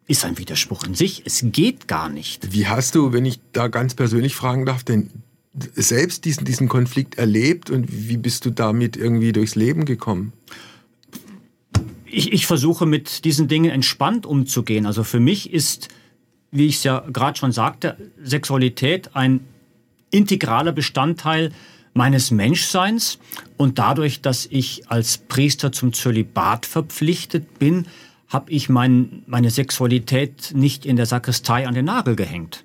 ist 0.07 0.25
ein 0.25 0.39
Widerspruch 0.39 0.85
in 0.85 0.95
sich. 0.95 1.23
Es 1.25 1.43
geht 1.43 1.89
gar 1.89 2.09
nicht. 2.11 2.53
Wie 2.53 2.67
hast 2.67 2.95
du, 2.95 3.13
wenn 3.13 3.25
ich 3.25 3.41
da 3.53 3.69
ganz 3.69 3.95
persönlich 3.95 4.37
fragen 4.37 4.67
darf, 4.67 4.85
denn 4.85 5.11
selbst 5.75 6.27
diesen, 6.27 6.45
diesen 6.45 6.69
Konflikt 6.69 7.17
erlebt 7.17 7.71
und 7.71 7.87
wie 7.91 8.19
bist 8.19 8.45
du 8.45 8.51
damit 8.51 8.99
irgendwie 8.99 9.33
durchs 9.33 9.55
Leben 9.55 9.87
gekommen? 9.87 10.35
Ich, 12.05 12.33
ich 12.33 12.47
versuche 12.47 12.85
mit 12.85 13.25
diesen 13.25 13.49
Dingen 13.49 13.71
entspannt 13.71 14.27
umzugehen. 14.27 14.85
Also 14.85 15.03
für 15.03 15.19
mich 15.19 15.53
ist, 15.55 15.89
wie 16.53 16.67
ich 16.67 16.77
es 16.77 16.85
ja 16.85 17.01
gerade 17.11 17.39
schon 17.39 17.53
sagte, 17.53 17.97
Sexualität 18.23 19.17
ein 19.17 19.41
integraler 20.17 20.73
Bestandteil 20.73 21.53
meines 21.95 22.31
Menschseins 22.31 23.19
und 23.57 23.79
dadurch, 23.79 24.21
dass 24.21 24.47
ich 24.51 24.91
als 24.91 25.19
Priester 25.19 25.73
zum 25.73 25.93
Zölibat 25.93 26.67
verpflichtet 26.67 27.59
bin, 27.59 27.87
habe 28.29 28.51
ich 28.51 28.69
mein, 28.69 29.23
meine 29.27 29.51
Sexualität 29.51 30.53
nicht 30.55 30.85
in 30.85 30.97
der 30.97 31.07
Sakristei 31.07 31.67
an 31.67 31.75
den 31.75 31.85
Nagel 31.85 32.17
gehängt. 32.17 32.65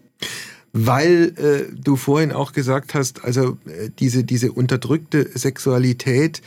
Weil 0.73 1.33
äh, 1.37 1.73
du 1.73 1.97
vorhin 1.97 2.31
auch 2.31 2.53
gesagt 2.53 2.93
hast, 2.93 3.23
also 3.23 3.57
äh, 3.65 3.89
diese, 3.99 4.23
diese 4.23 4.53
unterdrückte 4.53 5.29
Sexualität 5.37 6.41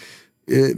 äh, 0.47 0.75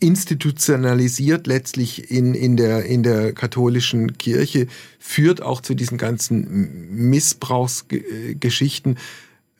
institutionalisiert 0.00 1.46
letztlich 1.46 2.10
in, 2.10 2.34
in, 2.34 2.56
der, 2.56 2.84
in 2.84 3.02
der 3.02 3.32
katholischen 3.32 4.18
Kirche, 4.18 4.66
führt 4.98 5.42
auch 5.42 5.60
zu 5.60 5.74
diesen 5.74 5.98
ganzen 5.98 7.08
Missbrauchsgeschichten. 7.08 8.96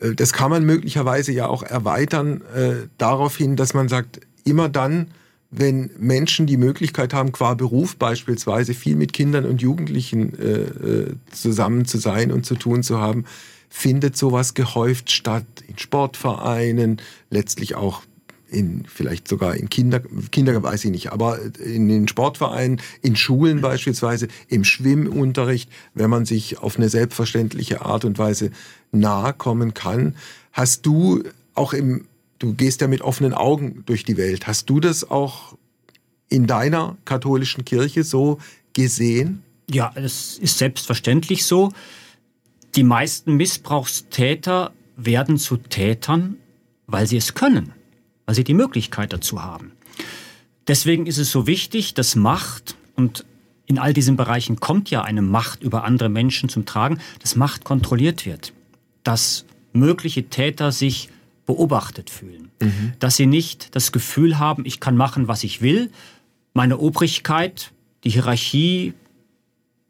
Äh, 0.00 0.14
das 0.14 0.32
kann 0.32 0.50
man 0.50 0.64
möglicherweise 0.64 1.32
ja 1.32 1.46
auch 1.46 1.62
erweitern 1.62 2.42
äh, 2.54 2.88
darauf 2.98 3.36
hin, 3.36 3.56
dass 3.56 3.72
man 3.74 3.88
sagt, 3.88 4.20
immer 4.44 4.68
dann, 4.68 5.08
wenn 5.50 5.90
Menschen 5.98 6.46
die 6.46 6.56
Möglichkeit 6.56 7.14
haben, 7.14 7.30
qua 7.30 7.54
Beruf 7.54 7.96
beispielsweise 7.96 8.74
viel 8.74 8.96
mit 8.96 9.12
Kindern 9.12 9.44
und 9.44 9.62
Jugendlichen 9.62 10.36
äh, 10.38 10.62
äh, 10.62 11.14
zusammen 11.30 11.84
zu 11.84 11.98
sein 11.98 12.32
und 12.32 12.44
zu 12.44 12.56
tun 12.56 12.82
zu 12.82 12.98
haben, 12.98 13.24
findet 13.68 14.16
sowas 14.16 14.54
gehäuft 14.54 15.12
statt 15.12 15.46
in 15.68 15.78
Sportvereinen, 15.78 17.00
letztlich 17.30 17.76
auch 17.76 18.02
in 18.54 18.84
vielleicht 18.86 19.28
sogar 19.28 19.56
in 19.56 19.68
Kinder, 19.68 20.00
Kinder 20.30 20.62
weiß 20.62 20.84
ich 20.84 20.90
nicht, 20.90 21.12
aber 21.12 21.38
in 21.58 21.88
den 21.88 22.08
Sportvereinen, 22.08 22.80
in 23.02 23.16
Schulen 23.16 23.60
beispielsweise, 23.60 24.28
im 24.48 24.64
Schwimmunterricht, 24.64 25.70
wenn 25.94 26.08
man 26.08 26.24
sich 26.24 26.58
auf 26.58 26.76
eine 26.76 26.88
selbstverständliche 26.88 27.82
Art 27.82 28.04
und 28.04 28.18
Weise 28.18 28.50
nahe 28.92 29.32
kommen 29.32 29.74
kann. 29.74 30.16
Hast 30.52 30.86
du 30.86 31.22
auch 31.54 31.72
im, 31.72 32.06
du 32.38 32.54
gehst 32.54 32.80
ja 32.80 32.88
mit 32.88 33.02
offenen 33.02 33.34
Augen 33.34 33.82
durch 33.86 34.04
die 34.04 34.16
Welt, 34.16 34.46
hast 34.46 34.70
du 34.70 34.80
das 34.80 35.10
auch 35.10 35.56
in 36.28 36.46
deiner 36.46 36.96
katholischen 37.04 37.64
Kirche 37.64 38.04
so 38.04 38.38
gesehen? 38.72 39.42
Ja, 39.70 39.92
es 39.94 40.38
ist 40.38 40.58
selbstverständlich 40.58 41.44
so. 41.44 41.72
Die 42.74 42.82
meisten 42.82 43.36
Missbrauchstäter 43.36 44.72
werden 44.96 45.38
zu 45.38 45.56
Tätern, 45.56 46.36
weil 46.86 47.06
sie 47.06 47.16
es 47.16 47.34
können 47.34 47.72
weil 48.26 48.34
sie 48.34 48.44
die 48.44 48.54
Möglichkeit 48.54 49.12
dazu 49.12 49.42
haben. 49.42 49.72
Deswegen 50.66 51.06
ist 51.06 51.18
es 51.18 51.30
so 51.30 51.46
wichtig, 51.46 51.94
dass 51.94 52.16
Macht, 52.16 52.74
und 52.96 53.24
in 53.66 53.78
all 53.78 53.92
diesen 53.92 54.16
Bereichen 54.16 54.60
kommt 54.60 54.90
ja 54.90 55.02
eine 55.02 55.22
Macht 55.22 55.62
über 55.62 55.84
andere 55.84 56.08
Menschen 56.08 56.48
zum 56.48 56.64
Tragen, 56.64 56.98
dass 57.20 57.36
Macht 57.36 57.64
kontrolliert 57.64 58.26
wird, 58.26 58.52
dass 59.02 59.44
mögliche 59.72 60.24
Täter 60.28 60.72
sich 60.72 61.10
beobachtet 61.46 62.08
fühlen, 62.08 62.50
mhm. 62.60 62.92
dass 62.98 63.16
sie 63.16 63.26
nicht 63.26 63.74
das 63.74 63.92
Gefühl 63.92 64.38
haben, 64.38 64.64
ich 64.64 64.80
kann 64.80 64.96
machen, 64.96 65.28
was 65.28 65.44
ich 65.44 65.60
will, 65.60 65.90
meine 66.54 66.78
Obrigkeit, 66.78 67.72
die 68.04 68.10
Hierarchie 68.10 68.94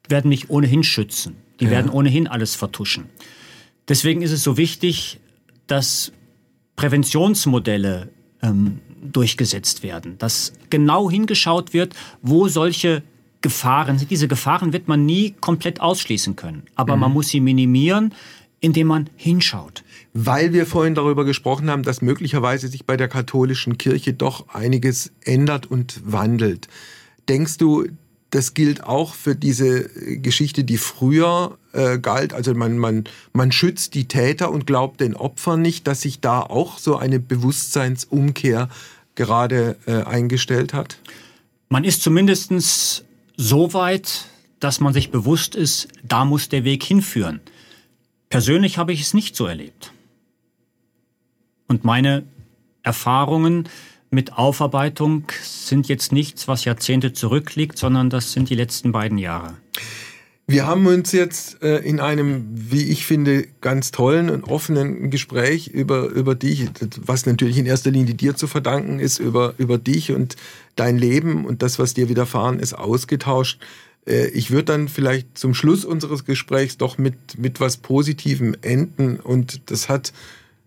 werden 0.09 0.29
mich 0.29 0.51
ohnehin 0.51 0.83
schützen, 0.83 1.37
die 1.61 1.67
ja. 1.67 1.71
werden 1.71 1.91
ohnehin 1.91 2.27
alles 2.27 2.55
vertuschen. 2.55 3.07
Deswegen 3.89 4.23
ist 4.23 4.33
es 4.33 4.43
so 4.43 4.57
wichtig, 4.57 5.21
dass 5.67 6.13
Präventionsmodelle 6.77 8.09
ähm, 8.45 8.79
durchgesetzt 9.03 9.83
werden. 9.83 10.17
Dass 10.19 10.53
genau 10.71 11.11
hingeschaut 11.11 11.73
wird, 11.73 11.95
wo 12.23 12.49
solche 12.49 13.03
Gefahren 13.41 13.99
sind. 13.99 14.11
Diese 14.11 14.29
Gefahren 14.29 14.73
wird 14.73 14.89
man 14.89 15.05
nie 15.05 15.35
komplett 15.41 15.81
ausschließen 15.81 16.37
können. 16.37 16.63
Aber 16.77 16.95
mhm. 16.97 17.01
man 17.01 17.13
muss 17.13 17.29
sie 17.29 17.41
minimieren, 17.41 18.15
indem 18.61 18.87
man 18.87 19.11
hinschaut. 19.17 19.85
Weil 20.15 20.55
wir 20.55 20.65
vorhin 20.65 20.95
darüber 20.95 21.27
gesprochen 21.27 21.69
haben, 21.71 21.83
dass 21.83 22.01
möglicherweise 22.01 22.69
sich 22.69 22.87
bei 22.87 22.97
der 22.97 23.09
katholischen 23.09 23.77
Kirche 23.77 24.15
doch 24.15 24.49
einiges 24.49 25.13
ändert 25.23 25.67
und 25.67 26.01
wandelt. 26.11 26.69
Denkst 27.29 27.59
du, 27.59 27.85
das 28.35 28.53
gilt 28.53 28.83
auch 28.83 29.15
für 29.15 29.37
diese 29.37 29.89
Geschichte, 30.19 30.65
die 30.65 30.77
früher 30.77 31.57
äh, 31.73 31.99
galt. 31.99 32.33
Also 32.33 32.53
man, 32.53 32.79
man, 32.79 33.05
man 33.33 33.53
schützt 33.53 33.95
die 33.95 34.07
Täter 34.07 34.51
und 34.51 34.67
glaubt 34.67 35.01
den 35.01 35.15
Opfern 35.15 35.63
nicht, 35.63 35.87
dass 35.87 36.01
sich 36.01 36.21
da 36.21 36.41
auch 36.41 36.79
so 36.79 36.97
eine 36.97 37.21
Bewusstseinsumkehr 37.21 38.69
gerade 39.15 39.77
äh, 39.87 40.03
eingestellt 40.03 40.75
hat? 40.75 40.99
Man 41.69 41.85
ist 41.85 42.03
zumindest 42.03 43.05
so 43.37 43.73
weit, 43.73 44.27
dass 44.59 44.81
man 44.81 44.93
sich 44.93 45.13
bewusst 45.13 45.55
ist, 45.55 45.87
da 46.03 46.25
muss 46.25 46.49
der 46.49 46.65
Weg 46.65 46.83
hinführen. 46.83 47.41
Persönlich 48.31 48.79
habe 48.79 48.93
ich 48.93 49.03
es 49.03 49.15
nicht 49.15 49.37
so 49.37 49.47
erlebt. 49.47 49.93
Und 51.69 51.85
meine 51.85 52.25
Erfahrungen 52.83 53.69
mit 54.15 54.39
Aufarbeitung 54.39 55.25
sind 55.43 55.89
jetzt 55.89 56.13
nichts, 56.13 56.49
was 56.49 56.65
Jahrzehnte 56.65 57.13
zurückliegt, 57.13 57.77
sondern 57.77 58.11
das 58.11 58.33
sind 58.33 58.49
die 58.49 58.55
letzten 58.55 58.93
beiden 58.93 59.19
Jahre. 59.19 59.57
Wir 60.47 60.67
haben 60.67 60.87
uns 60.87 61.13
jetzt 61.13 61.63
äh, 61.63 61.79
in 61.79 62.01
einem, 62.01 62.45
wie 62.53 62.91
ich 62.91 63.07
finde, 63.07 63.47
ganz 63.63 63.93
tollen 63.93 64.29
und 64.29 64.45
offenen 64.45 65.11
Gespräch 65.11 65.69
über, 65.69 66.09
über 66.09 66.35
dich, 66.35 66.69
was 67.01 67.25
natürlich 67.25 67.57
in 67.57 67.65
erster 67.65 67.91
Linie 67.91 68.15
dir 68.15 68.37
zu 68.37 68.47
verdanken 68.47 69.01
ist, 69.01 69.19
über, 69.19 69.55
über 69.57 69.79
dich 69.79 70.13
und 70.13 70.37
dein 70.77 70.99
Leben 70.99 71.47
und 71.47 71.63
das, 71.63 71.79
was 71.79 71.95
dir 71.95 72.11
widerfahren 72.11 72.61
ist, 72.61 72.75
ausgetauscht. 72.75 73.59
Äh, 74.07 74.29
ich 74.29 74.51
würde 74.51 74.65
dann 74.65 74.89
vielleicht 74.89 75.39
zum 75.39 75.55
Schluss 75.55 75.87
unseres 75.87 76.27
Gesprächs 76.27 76.77
doch 76.77 76.99
mit, 76.99 77.39
mit 77.39 77.59
was 77.61 77.79
Positivem 77.79 78.55
enden 78.61 79.19
und 79.21 79.71
das 79.71 79.89
hat 79.89 80.13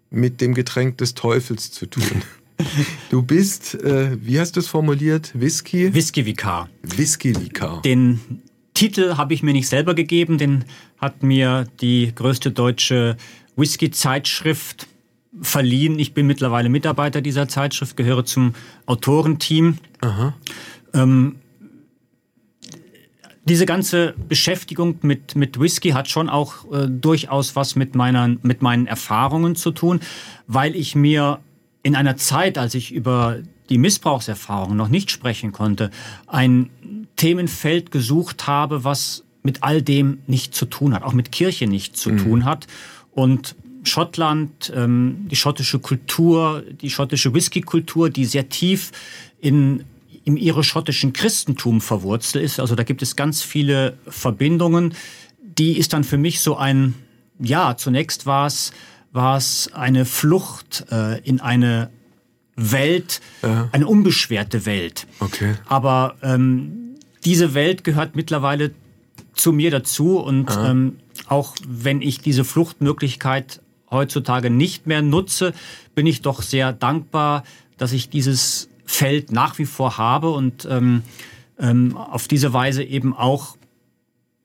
mit 0.09 0.41
dem 0.41 0.55
Getränk 0.55 0.97
des 0.97 1.13
Teufels 1.13 1.71
zu 1.71 1.85
tun. 1.85 2.23
Du 3.09 3.21
bist, 3.21 3.75
äh, 3.75 4.17
wie 4.21 4.39
hast 4.39 4.55
du 4.55 4.59
es 4.59 4.67
formuliert? 4.67 5.31
Whisky? 5.33 5.93
Whisky-Vikar. 5.93 6.69
Whisky-Vikar. 6.83 7.81
Den 7.83 8.19
Titel 8.73 9.17
habe 9.17 9.33
ich 9.33 9.43
mir 9.43 9.53
nicht 9.53 9.67
selber 9.67 9.93
gegeben, 9.93 10.37
den 10.37 10.65
hat 10.97 11.23
mir 11.23 11.65
die 11.81 12.13
größte 12.13 12.51
deutsche 12.51 13.17
Whisky-Zeitschrift 13.55 14.87
verliehen. 15.41 15.99
Ich 15.99 16.13
bin 16.13 16.27
mittlerweile 16.27 16.69
Mitarbeiter 16.69 17.21
dieser 17.21 17.47
Zeitschrift, 17.47 17.97
gehöre 17.97 18.25
zum 18.25 18.53
Autorenteam. 18.85 19.77
Aha. 20.01 20.33
Ähm, 20.93 21.37
diese 23.45 23.65
ganze 23.65 24.13
Beschäftigung 24.27 24.99
mit, 25.03 25.35
mit 25.35 25.59
Whisky 25.59 25.91
hat 25.91 26.09
schon 26.09 26.29
auch 26.29 26.71
äh, 26.71 26.87
durchaus 26.89 27.55
was 27.55 27.75
mit, 27.75 27.95
meiner, 27.95 28.35
mit 28.41 28.61
meinen 28.61 28.87
Erfahrungen 28.87 29.55
zu 29.55 29.71
tun, 29.71 30.01
weil 30.47 30.75
ich 30.75 30.95
mir 30.95 31.39
in 31.87 31.95
einer 31.95 32.17
Zeit, 32.17 32.57
als 32.57 32.75
ich 32.75 32.91
über 32.91 33.37
die 33.69 33.77
Missbrauchserfahrung 33.77 34.75
noch 34.75 34.89
nicht 34.89 35.09
sprechen 35.09 35.53
konnte, 35.53 35.89
ein 36.27 36.69
Themenfeld 37.15 37.91
gesucht 37.91 38.45
habe, 38.45 38.83
was 38.83 39.23
mit 39.41 39.63
all 39.63 39.81
dem 39.81 40.17
nicht 40.27 40.53
zu 40.53 40.65
tun 40.65 40.93
hat, 40.93 41.03
auch 41.03 41.13
mit 41.13 41.31
Kirche 41.31 41.65
nicht 41.65 41.95
zu 41.95 42.09
mhm. 42.09 42.17
tun 42.17 42.45
hat. 42.45 42.67
Und 43.11 43.55
Schottland, 43.83 44.69
ähm, 44.75 45.27
die 45.31 45.37
schottische 45.37 45.79
Kultur, 45.79 46.61
die 46.81 46.89
schottische 46.89 47.33
Whisky-Kultur, 47.33 48.09
die 48.09 48.25
sehr 48.25 48.49
tief 48.49 48.91
in 49.39 49.85
im 50.25 50.35
irisch-schottischen 50.35 51.13
Christentum 51.13 51.79
verwurzelt 51.79 52.43
ist. 52.43 52.59
Also 52.59 52.75
da 52.75 52.83
gibt 52.83 53.01
es 53.01 53.15
ganz 53.15 53.43
viele 53.43 53.97
Verbindungen. 54.09 54.93
Die 55.39 55.77
ist 55.77 55.93
dann 55.93 56.03
für 56.03 56.17
mich 56.17 56.41
so 56.41 56.57
ein, 56.57 56.95
ja, 57.39 57.77
zunächst 57.77 58.25
war 58.25 58.45
es, 58.45 58.73
war 59.17 59.35
es 59.35 59.73
eine 59.73 60.05
Flucht 60.05 60.85
äh, 60.91 61.19
in 61.21 61.41
eine 61.41 61.89
Welt, 62.55 63.19
ja. 63.41 63.67
eine 63.71 63.87
unbeschwerte 63.87 64.65
Welt. 64.65 65.07
Okay. 65.19 65.55
Aber 65.65 66.15
ähm, 66.21 66.95
diese 67.25 67.55
Welt 67.55 67.83
gehört 67.83 68.15
mittlerweile 68.15 68.71
zu 69.33 69.51
mir 69.51 69.71
dazu 69.71 70.19
und 70.19 70.49
ähm, 70.55 70.97
auch 71.27 71.55
wenn 71.67 72.01
ich 72.01 72.21
diese 72.21 72.43
Fluchtmöglichkeit 72.43 73.59
heutzutage 73.89 74.51
nicht 74.51 74.85
mehr 74.85 75.01
nutze, 75.01 75.53
bin 75.95 76.05
ich 76.05 76.21
doch 76.21 76.43
sehr 76.43 76.71
dankbar, 76.71 77.43
dass 77.77 77.93
ich 77.93 78.09
dieses 78.09 78.69
Feld 78.85 79.31
nach 79.31 79.57
wie 79.57 79.65
vor 79.65 79.97
habe 79.97 80.29
und 80.29 80.67
ähm, 80.69 81.01
ähm, 81.59 81.97
auf 81.97 82.27
diese 82.27 82.53
Weise 82.53 82.83
eben 82.83 83.15
auch 83.15 83.57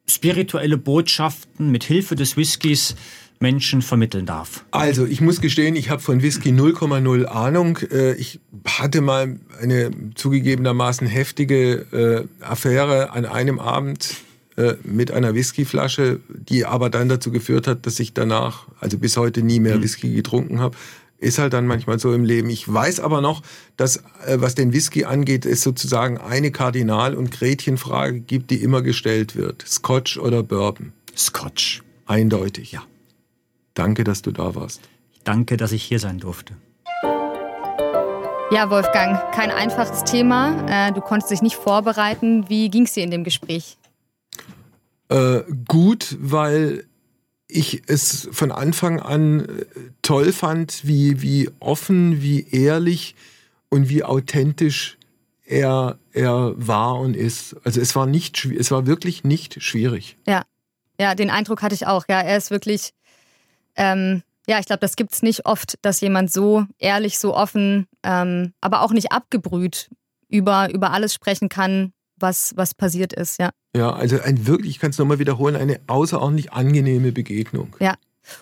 spirituelle 0.06 0.78
Botschaften 0.78 1.70
mit 1.70 1.84
Hilfe 1.84 2.16
des 2.16 2.36
Whiskys 2.36 2.96
Menschen 3.42 3.82
vermitteln 3.82 4.24
darf. 4.24 4.64
Also, 4.70 5.04
ich 5.04 5.20
muss 5.20 5.42
gestehen, 5.42 5.76
ich 5.76 5.90
habe 5.90 6.00
von 6.00 6.22
Whisky 6.22 6.50
0,0 6.50 7.24
Ahnung. 7.26 7.78
Äh, 7.90 8.14
ich 8.14 8.40
hatte 8.64 9.02
mal 9.02 9.38
eine 9.60 9.90
zugegebenermaßen 10.14 11.06
heftige 11.06 12.28
äh, 12.40 12.44
Affäre 12.44 13.10
an 13.10 13.26
einem 13.26 13.58
Abend 13.58 14.14
äh, 14.56 14.74
mit 14.84 15.10
einer 15.10 15.34
Whiskyflasche, 15.34 16.20
die 16.28 16.64
aber 16.64 16.88
dann 16.88 17.08
dazu 17.08 17.30
geführt 17.30 17.66
hat, 17.66 17.84
dass 17.84 18.00
ich 18.00 18.14
danach, 18.14 18.68
also 18.80 18.96
bis 18.96 19.16
heute 19.16 19.42
nie 19.42 19.60
mehr 19.60 19.74
hm. 19.74 19.82
Whisky 19.82 20.14
getrunken 20.14 20.60
habe. 20.60 20.76
Ist 21.18 21.38
halt 21.38 21.52
dann 21.52 21.66
manchmal 21.66 21.98
so 21.98 22.12
im 22.12 22.24
Leben. 22.24 22.50
Ich 22.50 22.72
weiß 22.72 22.98
aber 22.98 23.20
noch, 23.20 23.42
dass 23.76 24.02
was 24.26 24.56
den 24.56 24.72
Whisky 24.72 25.04
angeht, 25.04 25.46
es 25.46 25.62
sozusagen 25.62 26.18
eine 26.18 26.50
Kardinal- 26.50 27.14
und 27.14 27.30
Gretchenfrage 27.30 28.18
gibt, 28.20 28.50
die 28.50 28.56
immer 28.56 28.82
gestellt 28.82 29.36
wird. 29.36 29.64
Scotch 29.64 30.18
oder 30.18 30.42
Bourbon? 30.42 30.92
Scotch. 31.16 31.82
Eindeutig. 32.06 32.72
Ja. 32.72 32.82
Danke, 33.74 34.04
dass 34.04 34.22
du 34.22 34.32
da 34.32 34.54
warst. 34.54 34.80
Danke, 35.24 35.56
dass 35.56 35.72
ich 35.72 35.82
hier 35.82 35.98
sein 35.98 36.18
durfte. 36.18 36.54
Ja, 38.50 38.68
Wolfgang, 38.68 39.18
kein 39.32 39.50
einfaches 39.50 40.04
Thema. 40.04 40.66
Äh, 40.68 40.92
du 40.92 41.00
konntest 41.00 41.30
dich 41.30 41.40
nicht 41.40 41.56
vorbereiten. 41.56 42.48
Wie 42.50 42.68
ging 42.68 42.84
es 42.84 42.92
dir 42.92 43.02
in 43.02 43.10
dem 43.10 43.24
Gespräch? 43.24 43.78
Äh, 45.08 45.40
gut, 45.66 46.18
weil 46.20 46.84
ich 47.48 47.82
es 47.86 48.28
von 48.32 48.52
Anfang 48.52 49.00
an 49.00 49.40
äh, 49.40 49.64
toll 50.02 50.32
fand, 50.32 50.86
wie, 50.86 51.22
wie 51.22 51.50
offen, 51.60 52.20
wie 52.20 52.46
ehrlich 52.50 53.14
und 53.70 53.88
wie 53.88 54.04
authentisch 54.04 54.98
er, 55.44 55.98
er 56.12 56.52
war 56.56 56.98
und 56.98 57.16
ist. 57.16 57.56
Also 57.64 57.80
es 57.80 57.96
war 57.96 58.06
nicht, 58.06 58.44
es 58.44 58.70
war 58.70 58.86
wirklich 58.86 59.24
nicht 59.24 59.62
schwierig. 59.62 60.16
Ja, 60.26 60.44
ja, 61.00 61.14
den 61.14 61.30
Eindruck 61.30 61.62
hatte 61.62 61.74
ich 61.74 61.86
auch. 61.86 62.04
Ja, 62.08 62.20
er 62.20 62.36
ist 62.36 62.50
wirklich, 62.50 62.92
ähm, 63.76 64.22
ja, 64.48 64.58
ich 64.58 64.66
glaube, 64.66 64.80
das 64.80 64.96
gibt 64.96 65.12
es 65.12 65.22
nicht 65.22 65.46
oft, 65.46 65.78
dass 65.82 66.00
jemand 66.00 66.32
so 66.32 66.64
ehrlich, 66.78 67.18
so 67.18 67.34
offen, 67.34 67.86
ähm, 68.02 68.52
aber 68.60 68.82
auch 68.82 68.92
nicht 68.92 69.12
abgebrüht 69.12 69.88
über, 70.28 70.72
über 70.72 70.92
alles 70.92 71.14
sprechen 71.14 71.48
kann, 71.48 71.92
was, 72.16 72.56
was 72.56 72.74
passiert 72.74 73.12
ist, 73.12 73.38
ja. 73.38 73.50
Ja, 73.76 73.92
also 73.92 74.20
ein 74.20 74.46
wirklich, 74.46 74.72
ich 74.72 74.78
kann 74.78 74.90
es 74.90 74.98
nochmal 74.98 75.18
wiederholen, 75.18 75.56
eine 75.56 75.80
außerordentlich 75.86 76.52
angenehme 76.52 77.12
Begegnung. 77.12 77.76
Ja. 77.80 77.94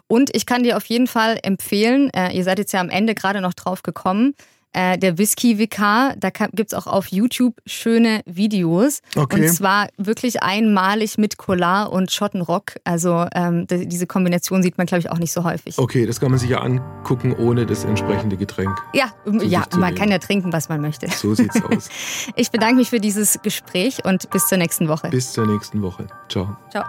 Und 0.07 0.35
ich 0.35 0.45
kann 0.47 0.63
dir 0.63 0.77
auf 0.77 0.85
jeden 0.87 1.07
Fall 1.07 1.39
empfehlen, 1.43 2.11
äh, 2.11 2.37
ihr 2.37 2.45
seid 2.45 2.59
jetzt 2.59 2.73
ja 2.73 2.81
am 2.81 2.91
Ende 2.91 3.15
gerade 3.15 3.41
noch 3.41 3.55
drauf 3.55 3.83
gekommen, 3.83 4.35
äh, 4.73 4.99
der 4.99 5.19
Whisky 5.19 5.59
WK. 5.59 6.15
Da 6.19 6.31
gibt 6.31 6.73
es 6.73 6.75
auch 6.75 6.87
auf 6.87 7.09
YouTube 7.09 7.55
schöne 7.67 8.23
Videos. 8.27 9.01
Okay. 9.17 9.43
Und 9.43 9.49
zwar 9.49 9.89
wirklich 9.97 10.43
einmalig 10.43 11.19
mit 11.19 11.39
Collar 11.39 11.93
und 11.93 12.11
Schottenrock. 12.11 12.75
Also 12.85 13.27
ähm, 13.35 13.67
diese 13.69 14.07
Kombination 14.07 14.63
sieht 14.63 14.79
man, 14.79 14.87
glaube 14.87 15.01
ich, 15.01 15.11
auch 15.11 15.19
nicht 15.19 15.33
so 15.33 15.45
häufig. 15.45 15.79
Okay, 15.79 16.07
das 16.07 16.21
kann 16.21 16.31
man 16.31 16.39
sich 16.39 16.51
ja 16.51 16.61
angucken 16.61 17.35
ohne 17.35 17.67
das 17.67 17.85
entsprechende 17.85 18.37
Getränk. 18.37 18.77
Ja, 18.93 19.13
ja 19.43 19.65
man 19.77 19.95
kann 19.95 20.11
ja 20.11 20.19
trinken, 20.19 20.53
was 20.53 20.69
man 20.69 20.81
möchte. 20.81 21.09
So 21.09 21.35
sieht's 21.35 21.63
aus. 21.71 21.89
ich 22.37 22.51
bedanke 22.51 22.77
mich 22.77 22.91
für 22.91 23.01
dieses 23.01 23.41
Gespräch 23.43 24.05
und 24.05 24.31
bis 24.31 24.47
zur 24.47 24.59
nächsten 24.59 24.89
Woche. 24.89 25.09
Bis 25.09 25.33
zur 25.33 25.47
nächsten 25.47 25.83
Woche. 25.83 26.07
Ciao. 26.29 26.57
Ciao. 26.71 26.85